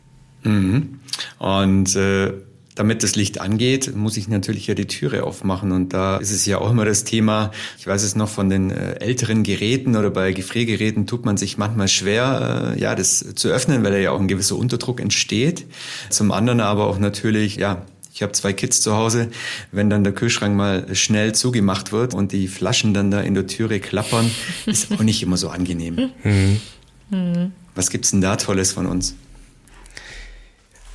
Mhm. 0.42 1.00
Und 1.38 1.96
äh, 1.96 2.32
damit 2.74 3.02
das 3.02 3.14
Licht 3.14 3.40
angeht, 3.40 3.94
muss 3.94 4.16
ich 4.16 4.28
natürlich 4.28 4.66
ja 4.66 4.74
die 4.74 4.86
Türe 4.86 5.24
aufmachen. 5.24 5.72
Und 5.72 5.92
da 5.92 6.16
ist 6.16 6.30
es 6.30 6.46
ja 6.46 6.58
auch 6.58 6.70
immer 6.70 6.84
das 6.84 7.04
Thema, 7.04 7.50
ich 7.78 7.86
weiß 7.86 8.02
es 8.02 8.16
noch 8.16 8.28
von 8.28 8.48
den 8.48 8.70
äh, 8.70 8.94
älteren 9.00 9.42
Geräten 9.42 9.96
oder 9.96 10.10
bei 10.10 10.32
Gefriergeräten 10.32 11.06
tut 11.06 11.24
man 11.24 11.36
sich 11.36 11.58
manchmal 11.58 11.88
schwer, 11.88 12.74
äh, 12.76 12.80
ja, 12.80 12.94
das 12.94 13.34
zu 13.34 13.48
öffnen, 13.48 13.84
weil 13.84 13.92
da 13.92 13.98
ja 13.98 14.12
auch 14.12 14.20
ein 14.20 14.28
gewisser 14.28 14.56
Unterdruck 14.56 15.00
entsteht. 15.00 15.66
Zum 16.08 16.32
anderen 16.32 16.60
aber 16.60 16.86
auch 16.86 16.98
natürlich, 16.98 17.56
ja, 17.56 17.84
ich 18.14 18.22
habe 18.22 18.32
zwei 18.32 18.52
Kids 18.52 18.80
zu 18.80 18.96
Hause. 18.96 19.28
Wenn 19.72 19.90
dann 19.90 20.02
der 20.02 20.14
Kühlschrank 20.14 20.56
mal 20.56 20.94
schnell 20.94 21.34
zugemacht 21.34 21.92
wird 21.92 22.14
und 22.14 22.32
die 22.32 22.48
Flaschen 22.48 22.94
dann 22.94 23.10
da 23.10 23.20
in 23.20 23.34
der 23.34 23.46
Türe 23.46 23.80
klappern, 23.80 24.30
ist 24.66 24.90
auch 24.92 25.02
nicht 25.02 25.22
immer 25.22 25.36
so 25.36 25.50
angenehm. 25.50 26.10
Mhm. 26.24 27.52
Was 27.74 27.90
gibt's 27.90 28.10
denn 28.10 28.20
da 28.20 28.36
Tolles 28.36 28.72
von 28.72 28.86
uns? 28.86 29.14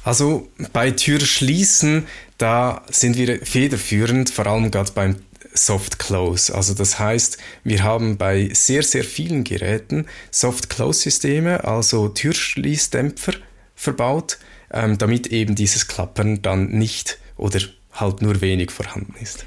Also 0.05 0.47
bei 0.71 0.91
Türschließen, 0.91 2.05
da 2.37 2.83
sind 2.91 3.17
wir 3.17 3.43
federführend, 3.43 4.29
vor 4.29 4.45
allem 4.45 4.69
gerade 4.69 4.91
beim 4.91 5.15
Soft 5.51 5.97
Close. 5.97 6.53
Also 6.53 6.75
das 6.75 6.99
heißt, 6.99 7.39
wir 7.63 7.83
haben 7.83 8.15
bei 8.15 8.51
sehr, 8.53 8.83
sehr 8.83 9.03
vielen 9.03 9.43
Geräten 9.43 10.05
Soft 10.29 10.69
Close 10.69 11.01
Systeme, 11.01 11.63
also 11.63 12.07
Türschließdämpfer 12.09 13.33
verbaut, 13.73 14.37
ähm, 14.71 14.99
damit 14.99 15.27
eben 15.27 15.55
dieses 15.55 15.87
Klappern 15.87 16.43
dann 16.43 16.69
nicht 16.69 17.17
oder 17.35 17.59
halt 17.93 18.21
nur 18.21 18.41
wenig 18.41 18.69
vorhanden 18.69 19.15
ist. 19.19 19.43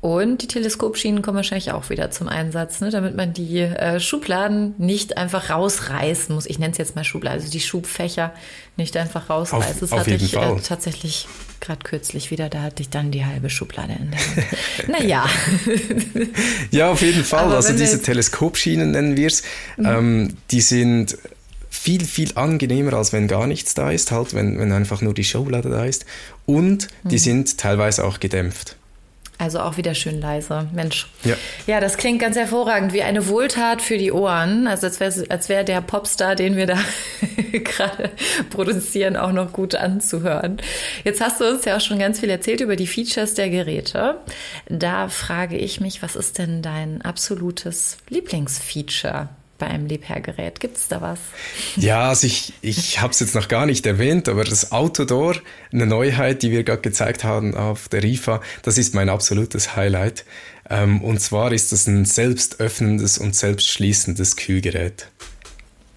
Und 0.00 0.42
die 0.42 0.46
Teleskopschienen 0.46 1.22
kommen 1.22 1.36
wahrscheinlich 1.36 1.72
auch 1.72 1.88
wieder 1.88 2.10
zum 2.10 2.28
Einsatz, 2.28 2.80
ne? 2.80 2.90
damit 2.90 3.16
man 3.16 3.32
die 3.32 3.60
äh, 3.60 3.98
Schubladen 3.98 4.74
nicht 4.78 5.16
einfach 5.16 5.50
rausreißen 5.50 6.34
muss. 6.34 6.46
Ich 6.46 6.58
nenne 6.58 6.72
es 6.72 6.78
jetzt 6.78 6.94
mal 6.94 7.04
Schubladen, 7.04 7.40
also 7.40 7.50
die 7.50 7.60
Schubfächer 7.60 8.32
nicht 8.76 8.96
einfach 8.96 9.30
rausreißen. 9.30 9.74
Auf, 9.74 9.80
das 9.80 9.92
auf 9.92 10.00
hatte 10.00 10.10
jeden 10.10 10.24
ich 10.26 10.32
Fall. 10.32 10.58
Äh, 10.58 10.60
tatsächlich 10.60 11.26
gerade 11.60 11.82
kürzlich 11.82 12.30
wieder, 12.30 12.48
da 12.50 12.62
hatte 12.62 12.82
ich 12.82 12.90
dann 12.90 13.10
die 13.10 13.24
halbe 13.24 13.48
Schublade 13.48 13.94
in 13.98 14.10
der 14.10 14.20
Hand. 14.20 14.88
naja. 14.88 15.26
ja, 16.70 16.90
auf 16.90 17.00
jeden 17.00 17.24
Fall. 17.24 17.44
Aber 17.44 17.56
also 17.56 17.72
diese 17.72 18.02
Teleskopschienen 18.02 18.90
nennen 18.90 19.16
wir 19.16 19.28
es, 19.28 19.42
mhm. 19.76 19.86
ähm, 19.86 20.36
die 20.50 20.60
sind 20.60 21.16
viel, 21.70 22.04
viel 22.04 22.32
angenehmer, 22.34 22.94
als 22.94 23.12
wenn 23.12 23.28
gar 23.28 23.46
nichts 23.46 23.74
da 23.74 23.90
ist, 23.90 24.10
halt, 24.10 24.34
wenn, 24.34 24.58
wenn 24.58 24.72
einfach 24.72 25.00
nur 25.00 25.14
die 25.14 25.24
Schublade 25.24 25.70
da 25.70 25.84
ist. 25.84 26.04
Und 26.44 26.88
die 27.04 27.14
mhm. 27.14 27.20
sind 27.20 27.58
teilweise 27.58 28.04
auch 28.04 28.20
gedämpft. 28.20 28.76
Also 29.38 29.60
auch 29.60 29.76
wieder 29.76 29.94
schön 29.94 30.20
leise. 30.20 30.68
Mensch. 30.72 31.08
Ja. 31.24 31.34
ja, 31.66 31.80
das 31.80 31.98
klingt 31.98 32.20
ganz 32.20 32.36
hervorragend, 32.36 32.94
wie 32.94 33.02
eine 33.02 33.28
Wohltat 33.28 33.82
für 33.82 33.98
die 33.98 34.10
Ohren. 34.10 34.66
Also 34.66 34.86
als 34.86 34.98
wäre 34.98 35.24
als 35.28 35.48
wär 35.48 35.62
der 35.62 35.82
Popstar, 35.82 36.36
den 36.36 36.56
wir 36.56 36.66
da 36.66 36.78
gerade 37.52 38.10
produzieren, 38.50 39.16
auch 39.16 39.32
noch 39.32 39.52
gut 39.52 39.74
anzuhören. 39.74 40.56
Jetzt 41.04 41.20
hast 41.20 41.40
du 41.40 41.48
uns 41.48 41.66
ja 41.66 41.76
auch 41.76 41.80
schon 41.80 41.98
ganz 41.98 42.20
viel 42.20 42.30
erzählt 42.30 42.62
über 42.62 42.76
die 42.76 42.86
Features 42.86 43.34
der 43.34 43.50
Geräte. 43.50 44.20
Da 44.68 45.08
frage 45.08 45.56
ich 45.58 45.80
mich, 45.80 46.02
was 46.02 46.16
ist 46.16 46.38
denn 46.38 46.62
dein 46.62 47.02
absolutes 47.02 47.98
Lieblingsfeature 48.08 49.28
bei 49.58 49.66
einem 49.66 49.86
Lebhergerät? 49.86 50.60
Gibt 50.60 50.76
es 50.76 50.88
da 50.88 51.00
was? 51.00 51.18
Ja, 51.76 52.08
also 52.08 52.26
ich, 52.26 52.52
ich 52.62 53.00
habe 53.00 53.12
es 53.12 53.20
jetzt 53.20 53.34
noch 53.34 53.48
gar 53.48 53.66
nicht 53.66 53.86
erwähnt, 53.86 54.28
aber 54.28 54.44
das 54.44 54.72
Autodoor, 54.72 55.36
eine 55.72 55.86
Neuheit, 55.86 56.42
die 56.42 56.50
wir 56.50 56.64
gerade 56.64 56.82
gezeigt 56.82 57.24
haben 57.24 57.54
auf 57.54 57.88
der 57.88 58.02
RIFA, 58.02 58.40
das 58.62 58.78
ist 58.78 58.94
mein 58.94 59.08
absolutes 59.08 59.76
Highlight. 59.76 60.24
Ähm, 60.68 61.02
und 61.02 61.20
zwar 61.20 61.52
ist 61.52 61.72
es 61.72 61.86
ein 61.86 62.04
selbst 62.04 62.60
öffnendes 62.60 63.18
und 63.18 63.34
selbst 63.36 63.68
schließendes 63.68 64.36
Kühlgerät. 64.36 65.08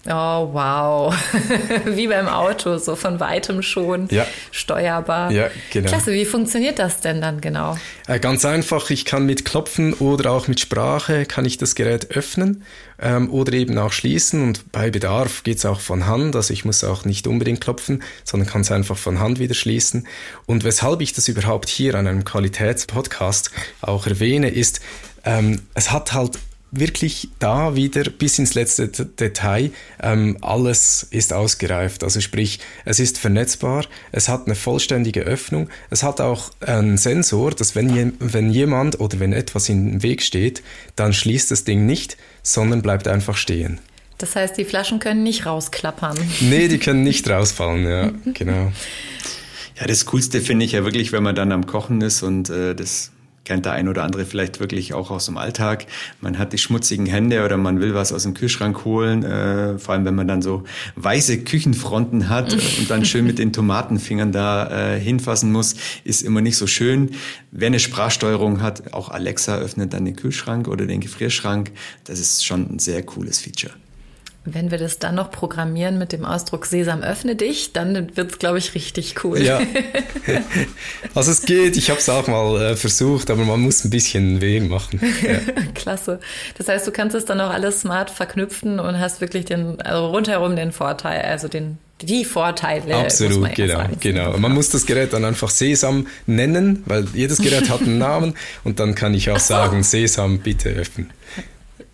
Oh, 0.06 0.48
wow. 0.52 1.14
wie 1.84 2.08
beim 2.08 2.26
Auto, 2.26 2.78
so 2.78 2.96
von 2.96 3.20
weitem 3.20 3.62
schon 3.62 4.08
ja. 4.10 4.26
steuerbar. 4.50 5.30
Ja, 5.30 5.50
genau. 5.70 5.88
Klasse, 5.88 6.12
wie 6.12 6.24
funktioniert 6.24 6.78
das 6.78 7.00
denn 7.00 7.20
dann 7.20 7.42
genau? 7.42 7.76
Äh, 8.06 8.18
ganz 8.18 8.46
einfach, 8.46 8.88
ich 8.88 9.04
kann 9.04 9.26
mit 9.26 9.44
Klopfen 9.44 9.92
oder 9.92 10.32
auch 10.32 10.48
mit 10.48 10.58
Sprache 10.58 11.26
kann 11.26 11.44
ich 11.44 11.58
das 11.58 11.74
Gerät 11.74 12.12
öffnen 12.12 12.64
ähm, 12.98 13.30
oder 13.30 13.52
eben 13.52 13.76
auch 13.76 13.92
schließen 13.92 14.42
und 14.42 14.72
bei 14.72 14.90
Bedarf 14.90 15.42
geht 15.42 15.58
es 15.58 15.66
auch 15.66 15.80
von 15.80 16.06
Hand, 16.06 16.34
also 16.34 16.54
ich 16.54 16.64
muss 16.64 16.82
auch 16.82 17.04
nicht 17.04 17.26
unbedingt 17.26 17.60
klopfen, 17.60 18.02
sondern 18.24 18.48
kann 18.48 18.62
es 18.62 18.72
einfach 18.72 18.96
von 18.96 19.20
Hand 19.20 19.38
wieder 19.38 19.54
schließen. 19.54 20.06
Und 20.46 20.64
weshalb 20.64 21.02
ich 21.02 21.12
das 21.12 21.28
überhaupt 21.28 21.68
hier 21.68 21.94
an 21.94 22.06
einem 22.06 22.24
Qualitätspodcast 22.24 23.50
auch 23.82 24.06
erwähne, 24.06 24.48
ist, 24.48 24.80
ähm, 25.24 25.60
es 25.74 25.92
hat 25.92 26.14
halt 26.14 26.38
wirklich 26.70 27.28
da 27.38 27.74
wieder 27.74 28.04
bis 28.04 28.38
ins 28.38 28.54
letzte 28.54 28.88
Detail 28.88 29.70
ähm, 30.02 30.38
alles 30.40 31.06
ist 31.10 31.32
ausgereift. 31.32 32.04
Also 32.04 32.20
sprich, 32.20 32.60
es 32.84 33.00
ist 33.00 33.18
vernetzbar, 33.18 33.86
es 34.12 34.28
hat 34.28 34.46
eine 34.46 34.54
vollständige 34.54 35.22
Öffnung, 35.22 35.68
es 35.90 36.02
hat 36.02 36.20
auch 36.20 36.50
einen 36.60 36.96
Sensor, 36.96 37.50
dass 37.50 37.74
wenn, 37.74 37.94
je, 37.94 38.12
wenn 38.18 38.50
jemand 38.50 39.00
oder 39.00 39.20
wenn 39.20 39.32
etwas 39.32 39.68
im 39.68 40.02
Weg 40.02 40.22
steht, 40.22 40.62
dann 40.96 41.12
schließt 41.12 41.50
das 41.50 41.64
Ding 41.64 41.86
nicht, 41.86 42.16
sondern 42.42 42.82
bleibt 42.82 43.08
einfach 43.08 43.36
stehen. 43.36 43.80
Das 44.18 44.36
heißt, 44.36 44.56
die 44.58 44.64
Flaschen 44.64 44.98
können 44.98 45.22
nicht 45.22 45.46
rausklappern. 45.46 46.18
Nee, 46.40 46.68
die 46.68 46.78
können 46.78 47.02
nicht 47.02 47.28
rausfallen, 47.28 47.84
ja, 47.88 48.12
genau. 48.34 48.72
Ja, 49.78 49.86
das 49.86 50.04
Coolste 50.04 50.42
finde 50.42 50.66
ich 50.66 50.72
ja 50.72 50.84
wirklich, 50.84 51.10
wenn 51.10 51.22
man 51.22 51.34
dann 51.34 51.52
am 51.52 51.66
Kochen 51.66 52.02
ist 52.02 52.22
und 52.22 52.50
äh, 52.50 52.74
das 52.74 53.12
kennt 53.50 53.66
der 53.66 53.72
ein 53.72 53.88
oder 53.88 54.04
andere 54.04 54.26
vielleicht 54.26 54.60
wirklich 54.60 54.94
auch 54.94 55.10
aus 55.10 55.26
dem 55.26 55.36
Alltag. 55.36 55.86
Man 56.20 56.38
hat 56.38 56.52
die 56.52 56.58
schmutzigen 56.58 57.06
Hände 57.06 57.44
oder 57.44 57.56
man 57.56 57.80
will 57.80 57.94
was 57.94 58.12
aus 58.12 58.22
dem 58.22 58.32
Kühlschrank 58.32 58.84
holen, 58.84 59.24
äh, 59.24 59.76
vor 59.76 59.94
allem 59.94 60.04
wenn 60.04 60.14
man 60.14 60.28
dann 60.28 60.40
so 60.40 60.62
weiße 60.94 61.42
Küchenfronten 61.42 62.28
hat 62.28 62.52
und 62.78 62.88
dann 62.88 63.04
schön 63.04 63.26
mit 63.26 63.40
den 63.40 63.52
Tomatenfingern 63.52 64.30
da 64.30 64.92
äh, 64.92 65.00
hinfassen 65.00 65.50
muss, 65.50 65.74
ist 66.04 66.22
immer 66.22 66.40
nicht 66.40 66.58
so 66.58 66.68
schön. 66.68 67.10
Wer 67.50 67.66
eine 67.66 67.80
Sprachsteuerung 67.80 68.62
hat, 68.62 68.92
auch 68.92 69.08
Alexa 69.08 69.56
öffnet 69.56 69.94
dann 69.94 70.04
den 70.04 70.14
Kühlschrank 70.14 70.68
oder 70.68 70.86
den 70.86 71.00
Gefrierschrank. 71.00 71.72
Das 72.04 72.20
ist 72.20 72.46
schon 72.46 72.70
ein 72.70 72.78
sehr 72.78 73.02
cooles 73.02 73.40
Feature. 73.40 73.72
Wenn 74.44 74.70
wir 74.70 74.78
das 74.78 74.98
dann 74.98 75.16
noch 75.16 75.30
programmieren 75.30 75.98
mit 75.98 76.12
dem 76.12 76.24
Ausdruck 76.24 76.64
Sesam, 76.64 77.02
öffne 77.02 77.36
dich, 77.36 77.74
dann 77.74 78.16
wird 78.16 78.32
es, 78.32 78.38
glaube 78.38 78.56
ich, 78.56 78.74
richtig 78.74 79.24
cool. 79.24 79.40
Ja. 79.40 79.60
Also 81.14 81.32
es 81.32 81.42
geht, 81.42 81.76
ich 81.76 81.90
habe 81.90 81.98
es 81.98 82.08
auch 82.08 82.28
mal 82.28 82.62
äh, 82.62 82.76
versucht, 82.76 83.30
aber 83.30 83.44
man 83.44 83.60
muss 83.60 83.84
ein 83.84 83.90
bisschen 83.90 84.40
Weg 84.40 84.68
machen. 84.68 85.00
Ja. 85.22 85.40
Klasse. 85.74 86.20
Das 86.56 86.68
heißt, 86.68 86.86
du 86.86 86.92
kannst 86.92 87.16
es 87.16 87.24
dann 87.24 87.40
auch 87.40 87.50
alles 87.50 87.80
smart 87.80 88.10
verknüpfen 88.10 88.78
und 88.78 88.98
hast 88.98 89.20
wirklich 89.20 89.44
den, 89.44 89.80
also 89.80 90.06
rundherum 90.08 90.56
den 90.56 90.72
Vorteil, 90.72 91.22
also 91.22 91.48
den, 91.48 91.78
die 92.02 92.24
Vorteile. 92.24 92.94
Absolut, 92.94 93.54
genau, 93.54 93.78
sagen, 93.78 93.96
genau. 94.00 94.38
Man 94.38 94.52
muss 94.52 94.70
das 94.70 94.86
Gerät 94.86 95.12
dann 95.12 95.24
einfach 95.24 95.50
Sesam 95.50 96.06
nennen, 96.26 96.82
weil 96.86 97.06
jedes 97.12 97.38
Gerät 97.38 97.68
hat 97.68 97.82
einen 97.82 97.98
Namen 97.98 98.34
und 98.64 98.78
dann 98.78 98.94
kann 98.94 99.14
ich 99.14 99.30
auch 99.30 99.40
sagen, 99.40 99.82
Sesam, 99.82 100.38
bitte 100.38 100.70
öffnen. 100.70 101.10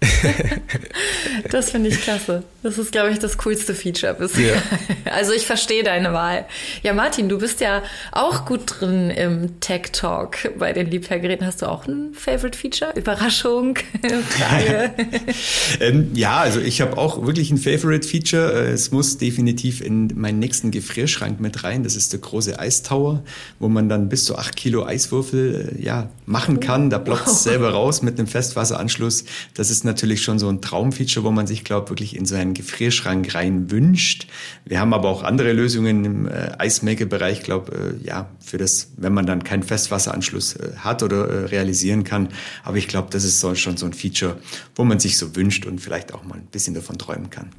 das 1.50 1.70
finde 1.70 1.88
ich 1.88 2.00
klasse. 2.02 2.42
Das 2.62 2.78
ist, 2.78 2.92
glaube 2.92 3.10
ich, 3.10 3.18
das 3.18 3.38
coolste 3.38 3.74
Feature 3.74 4.14
bisher. 4.14 4.56
Ja. 4.56 4.62
Also 5.08 5.32
ich 5.32 5.46
verstehe 5.46 5.82
deine 5.82 6.12
Wahl. 6.12 6.46
Ja, 6.82 6.92
Martin, 6.92 7.28
du 7.28 7.38
bist 7.38 7.60
ja 7.60 7.82
auch 8.12 8.44
gut 8.44 8.62
drin 8.66 9.08
im 9.08 9.60
Tech 9.60 9.92
Talk 9.92 10.50
bei 10.58 10.72
den 10.74 10.90
Liebherrgeräten. 10.90 11.46
Hast 11.46 11.62
du 11.62 11.66
auch 11.66 11.86
ein 11.86 12.12
Favorite 12.12 12.58
Feature? 12.58 12.92
Überraschung? 12.96 13.78
Frage? 14.02 14.92
ähm, 15.80 16.10
ja, 16.12 16.38
also 16.38 16.60
ich 16.60 16.82
habe 16.82 16.98
auch 16.98 17.24
wirklich 17.24 17.50
ein 17.50 17.56
Favorite 17.56 18.06
Feature. 18.06 18.52
Äh, 18.52 18.72
es 18.72 18.90
muss 18.90 19.16
definitiv 19.16 19.80
in 19.80 20.12
meinen 20.16 20.38
nächsten 20.38 20.70
Gefrierschrank 20.70 21.40
mit 21.40 21.64
rein. 21.64 21.82
Das 21.82 21.96
ist 21.96 22.12
der 22.12 22.20
große 22.20 22.58
Eistower, 22.58 23.22
wo 23.58 23.68
man 23.68 23.88
dann 23.88 24.10
bis 24.10 24.24
zu 24.24 24.36
acht 24.36 24.56
Kilo 24.56 24.84
Eiswürfel 24.84 25.76
äh, 25.78 25.82
ja, 25.82 26.10
machen 26.26 26.60
kann. 26.60 26.90
Da 26.90 26.98
ploppt 26.98 27.26
es 27.26 27.32
wow. 27.32 27.38
selber 27.38 27.70
raus 27.70 28.02
mit 28.02 28.18
einem 28.18 28.28
Festwasseranschluss. 28.28 29.24
Das 29.54 29.70
ist 29.70 29.85
natürlich 29.86 30.22
schon 30.22 30.38
so 30.38 30.48
ein 30.48 30.60
Traumfeature, 30.60 31.24
wo 31.24 31.30
man 31.30 31.46
sich, 31.46 31.64
glaube 31.64 31.88
wirklich 31.88 32.14
in 32.14 32.26
so 32.26 32.34
einen 32.34 32.52
Gefrierschrank 32.52 33.34
rein 33.34 33.70
wünscht. 33.70 34.26
Wir 34.64 34.80
haben 34.80 34.92
aber 34.92 35.08
auch 35.08 35.22
andere 35.22 35.52
Lösungen 35.52 36.04
im 36.04 36.28
äh, 36.28 36.52
Eismaker-Bereich, 36.58 37.42
glaube 37.42 37.96
äh, 38.02 38.06
ja, 38.06 38.28
für 38.38 38.58
das, 38.58 38.92
wenn 38.98 39.14
man 39.14 39.24
dann 39.24 39.44
keinen 39.44 39.62
Festwasseranschluss 39.62 40.56
äh, 40.56 40.72
hat 40.76 41.02
oder 41.02 41.28
äh, 41.28 41.44
realisieren 41.46 42.04
kann. 42.04 42.28
Aber 42.62 42.76
ich 42.76 42.88
glaube, 42.88 43.08
das 43.10 43.24
ist 43.24 43.40
so, 43.40 43.54
schon 43.54 43.78
so 43.78 43.86
ein 43.86 43.94
Feature, 43.94 44.36
wo 44.74 44.84
man 44.84 45.00
sich 45.00 45.16
so 45.16 45.34
wünscht 45.34 45.64
und 45.64 45.80
vielleicht 45.80 46.12
auch 46.12 46.24
mal 46.24 46.36
ein 46.36 46.46
bisschen 46.46 46.74
davon 46.74 46.98
träumen 46.98 47.30
kann. 47.30 47.50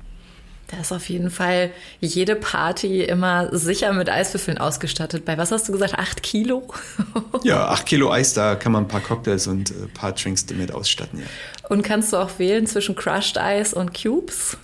Da 0.67 0.82
ist 0.82 0.91
auf 0.91 1.08
jeden 1.08 1.30
Fall 1.30 1.71
jede 2.01 2.36
Party 2.36 3.01
immer 3.01 3.56
sicher 3.58 3.93
mit 3.93 4.10
Eiswürfeln 4.10 4.58
ausgestattet. 4.58 5.23
Bei 5.23 5.38
was 5.38 5.51
hast 5.51 5.69
du 5.69 5.71
gesagt? 5.71 5.93
Acht 5.95 6.23
Kilo? 6.23 6.67
ja, 7.43 7.69
acht 7.69 7.86
Kilo 7.86 8.12
Eis, 8.12 8.34
da 8.34 8.56
kann 8.56 8.73
man 8.73 8.84
ein 8.84 8.88
paar 8.89 8.99
Cocktails 8.99 9.47
und 9.47 9.71
ein 9.71 9.86
äh, 9.86 9.88
paar 9.88 10.12
Drinks 10.12 10.45
damit 10.45 10.73
ausstatten, 10.73 11.19
ja. 11.19 11.25
Und 11.69 11.84
kannst 11.84 12.12
du 12.12 12.17
auch 12.17 12.38
wählen 12.38 12.67
zwischen 12.67 12.95
Crushed 12.95 13.38
Eis 13.38 13.73
und 13.73 13.93
Cubes? 13.93 14.58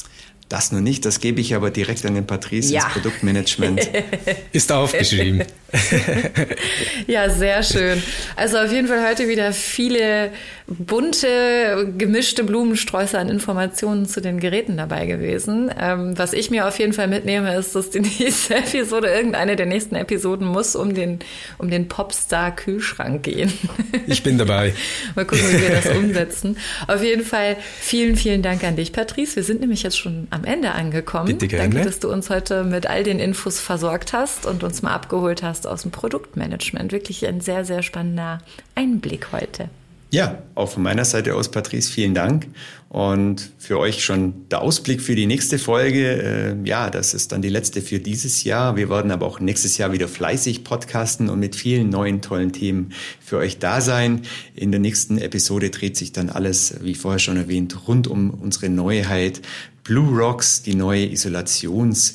Das 0.50 0.72
nur 0.72 0.82
nicht, 0.82 1.06
das 1.06 1.20
gebe 1.22 1.40
ich 1.40 1.56
aber 1.56 1.72
direkt 1.72 2.06
an 2.06 2.16
den 2.16 2.28
Patrice 2.28 2.74
ja. 2.74 2.84
ins 2.84 2.94
Produktmanagement. 2.94 3.90
Ist 4.52 4.72
aufgeschrieben. 4.72 5.46
ja, 7.08 7.30
sehr 7.30 7.64
schön. 7.64 8.02
Also 8.36 8.58
auf 8.58 8.72
jeden 8.72 8.88
Fall 8.88 9.08
heute 9.08 9.28
wieder 9.28 9.54
viele 9.54 10.32
bunte, 10.68 11.94
gemischte 11.98 12.44
Blumensträuße 12.44 13.18
an 13.18 13.30
Informationen 13.30 14.06
zu 14.06 14.22
den 14.22 14.40
Geräten 14.40 14.78
dabei 14.78 15.06
gewesen. 15.06 15.72
Ähm, 15.80 16.18
was 16.18 16.34
ich 16.34 16.52
mir 16.52 16.68
auf 16.68 16.80
jeden 16.80 16.94
Fall 16.94 17.08
mitnehme, 17.08 17.56
ist, 17.56 17.76
dass 17.76 17.90
die 17.90 18.00
nächste 18.20 18.56
Episode, 18.56 19.08
irgendeine 19.08 19.56
der 19.56 19.66
nächsten 19.66 19.96
Episoden 19.96 20.48
muss 20.48 20.76
um 20.76 20.94
den, 20.94 21.20
um 21.58 21.70
den 21.70 21.88
Popstar-Kühlschrank 21.88 23.24
gehen. 23.24 23.52
Ich 24.06 24.22
bin 24.22 24.38
dabei. 24.38 24.74
Mal 25.16 25.26
gucken, 25.26 25.46
wie 25.50 25.62
wir 25.62 25.70
das 25.70 25.88
umsetzen. 25.96 26.58
Auf 26.88 27.04
jeden 27.04 27.24
Fall 27.24 27.56
vielen, 27.80 28.16
vielen 28.16 28.42
Dank 28.42 28.64
an 28.64 28.76
dich, 28.76 28.92
Patrice. 28.92 29.36
Wir 29.36 29.44
sind 29.44 29.62
nämlich 29.62 29.84
jetzt 29.84 29.98
schon 29.98 30.28
am 30.30 30.44
Ende 30.44 30.72
angekommen. 30.72 31.28
Bitte 31.28 31.48
gerne. 31.48 31.70
Danke, 31.70 31.86
dass 31.86 32.00
du 32.00 32.12
uns 32.12 32.30
heute 32.30 32.64
mit 32.64 32.86
all 32.88 33.04
den 33.04 33.20
Infos 33.20 33.60
versorgt 33.60 34.14
hast 34.14 34.46
und 34.46 34.64
uns 34.64 34.82
mal 34.82 34.94
abgeholt 34.94 35.42
hast 35.42 35.63
aus 35.66 35.84
dem 35.84 35.92
Produktmanagement. 35.92 36.92
Wirklich 36.92 37.26
ein 37.28 37.42
sehr, 37.42 37.66
sehr 37.66 37.84
spannender 37.84 38.40
Einblick 38.76 39.32
heute. 39.32 39.70
Ja, 40.14 40.44
auch 40.54 40.70
von 40.70 40.84
meiner 40.84 41.06
Seite 41.06 41.34
aus, 41.34 41.50
Patrice, 41.50 41.92
vielen 41.92 42.14
Dank. 42.14 42.46
Und 42.88 43.52
für 43.58 43.80
euch 43.80 44.04
schon 44.04 44.48
der 44.50 44.62
Ausblick 44.62 45.02
für 45.02 45.16
die 45.16 45.26
nächste 45.26 45.58
Folge. 45.58 46.22
Äh, 46.22 46.68
ja, 46.70 46.92
das 46.92 47.16
ist 47.16 47.32
dann 47.32 47.42
die 47.42 47.50
letzte 47.50 47.82
für 47.82 47.98
dieses 47.98 48.44
Jahr. 48.44 48.76
Wir 48.76 48.92
werden 48.92 49.10
aber 49.10 49.26
auch 49.26 49.40
nächstes 49.40 49.80
Jahr 49.80 49.92
wieder 49.92 50.08
fleißig 50.08 50.64
podcasten 50.64 51.30
und 51.30 51.40
mit 51.40 51.56
vielen 51.56 51.90
neuen 51.90 52.22
tollen 52.22 52.52
Themen 52.52 52.94
für 53.20 53.38
euch 53.38 53.58
da 53.58 53.82
sein. 53.82 54.22
In 54.54 54.70
der 54.70 54.80
nächsten 54.80 55.18
Episode 55.18 55.72
dreht 55.72 55.98
sich 55.98 56.12
dann 56.12 56.30
alles, 56.30 56.76
wie 56.84 56.94
vorher 56.94 57.18
schon 57.18 57.38
erwähnt, 57.38 57.88
rund 57.88 58.06
um 58.06 58.30
unsere 58.30 58.70
Neuheit. 58.70 59.42
Blue 59.84 60.16
Rocks, 60.16 60.62
die 60.62 60.76
neue 60.76 61.08
Isolations- 61.08 62.14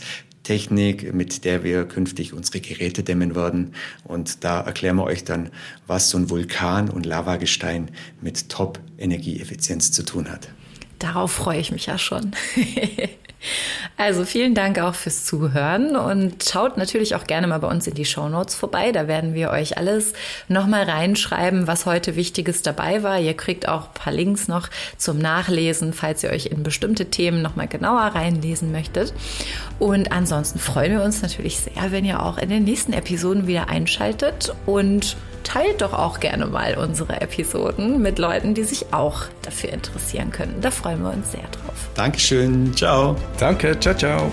Technik, 0.49 1.13
mit 1.13 1.45
der 1.45 1.63
wir 1.63 1.85
künftig 1.85 2.33
unsere 2.33 2.61
Geräte 2.61 3.03
dämmen 3.03 3.35
werden. 3.35 3.75
Und 4.05 4.45
da 4.45 4.63
erklären 4.63 4.97
wir 4.97 5.05
euch 5.05 5.23
dann, 5.23 5.51
was 5.87 6.09
so 6.09 6.17
ein 6.17 6.31
Vulkan 6.31 6.89
und 6.89 7.05
Lavagestein 7.05 7.91
mit 8.23 8.49
Top-Energieeffizienz 8.49 9.93
zu 9.93 10.05
tun 10.05 10.31
hat. 10.31 10.49
Darauf 10.99 11.33
freue 11.33 11.61
ich 11.61 11.71
mich 11.71 11.87
ja 11.87 11.99
schon. 11.99 12.33
Also 13.97 14.25
vielen 14.25 14.55
Dank 14.55 14.79
auch 14.79 14.95
fürs 14.95 15.25
Zuhören 15.25 15.97
und 15.97 16.45
schaut 16.45 16.77
natürlich 16.77 17.15
auch 17.15 17.25
gerne 17.25 17.47
mal 17.47 17.59
bei 17.59 17.69
uns 17.69 17.87
in 17.87 17.95
die 17.95 18.05
Show 18.05 18.29
Notes 18.29 18.55
vorbei. 18.55 18.93
Da 18.93 19.09
werden 19.09 19.35
wir 19.35 19.51
euch 19.51 19.77
alles 19.77 20.13
nochmal 20.49 20.85
reinschreiben, 20.85 21.67
was 21.67 21.87
heute 21.87 22.17
Wichtiges 22.17 22.63
dabei 22.63 23.03
war. 23.03 23.19
Ihr 23.19 23.35
kriegt 23.35 23.69
auch 23.69 23.89
ein 23.89 23.95
paar 23.95 24.13
Links 24.13 24.49
noch 24.49 24.69
zum 24.97 25.19
Nachlesen, 25.19 25.93
falls 25.93 26.23
ihr 26.23 26.31
euch 26.31 26.47
in 26.47 26.63
bestimmte 26.63 27.07
Themen 27.07 27.43
nochmal 27.43 27.69
genauer 27.69 28.03
reinlesen 28.03 28.73
möchtet. 28.73 29.13
Und 29.79 30.13
ansonsten 30.13 30.59
freuen 30.59 30.93
wir 30.93 31.05
uns 31.05 31.23
natürlich 31.23 31.59
sehr, 31.59 31.91
wenn 31.91 32.05
ihr 32.05 32.23
auch 32.23 32.39
in 32.39 32.51
den 32.51 32.65
nächsten 32.65 32.93
Episoden 32.93 33.47
wieder 33.47 33.69
einschaltet 33.69 34.53
und 34.67 35.17
teilt 35.49 35.81
doch 35.81 35.95
auch 35.95 36.21
gerne 36.21 36.47
mal 36.47 36.77
unsere 36.77 37.23
Episoden 37.23 38.03
mit 38.03 38.19
Leuten, 38.19 38.53
die 38.53 38.65
sich 38.65 38.93
auch 38.93 39.23
dafür 39.41 39.71
interessieren 39.71 40.31
können. 40.31 40.61
Da 40.61 40.71
freuen 40.71 41.03
wir 41.03 41.11
uns 41.11 41.33
sehr 41.33 41.41
drauf. 41.41 41.89
Dankeschön. 41.95 42.77
Ciao. 42.77 43.17
Danke. 43.39 43.79
Ciao, 43.81 43.95
ciao. 43.95 44.31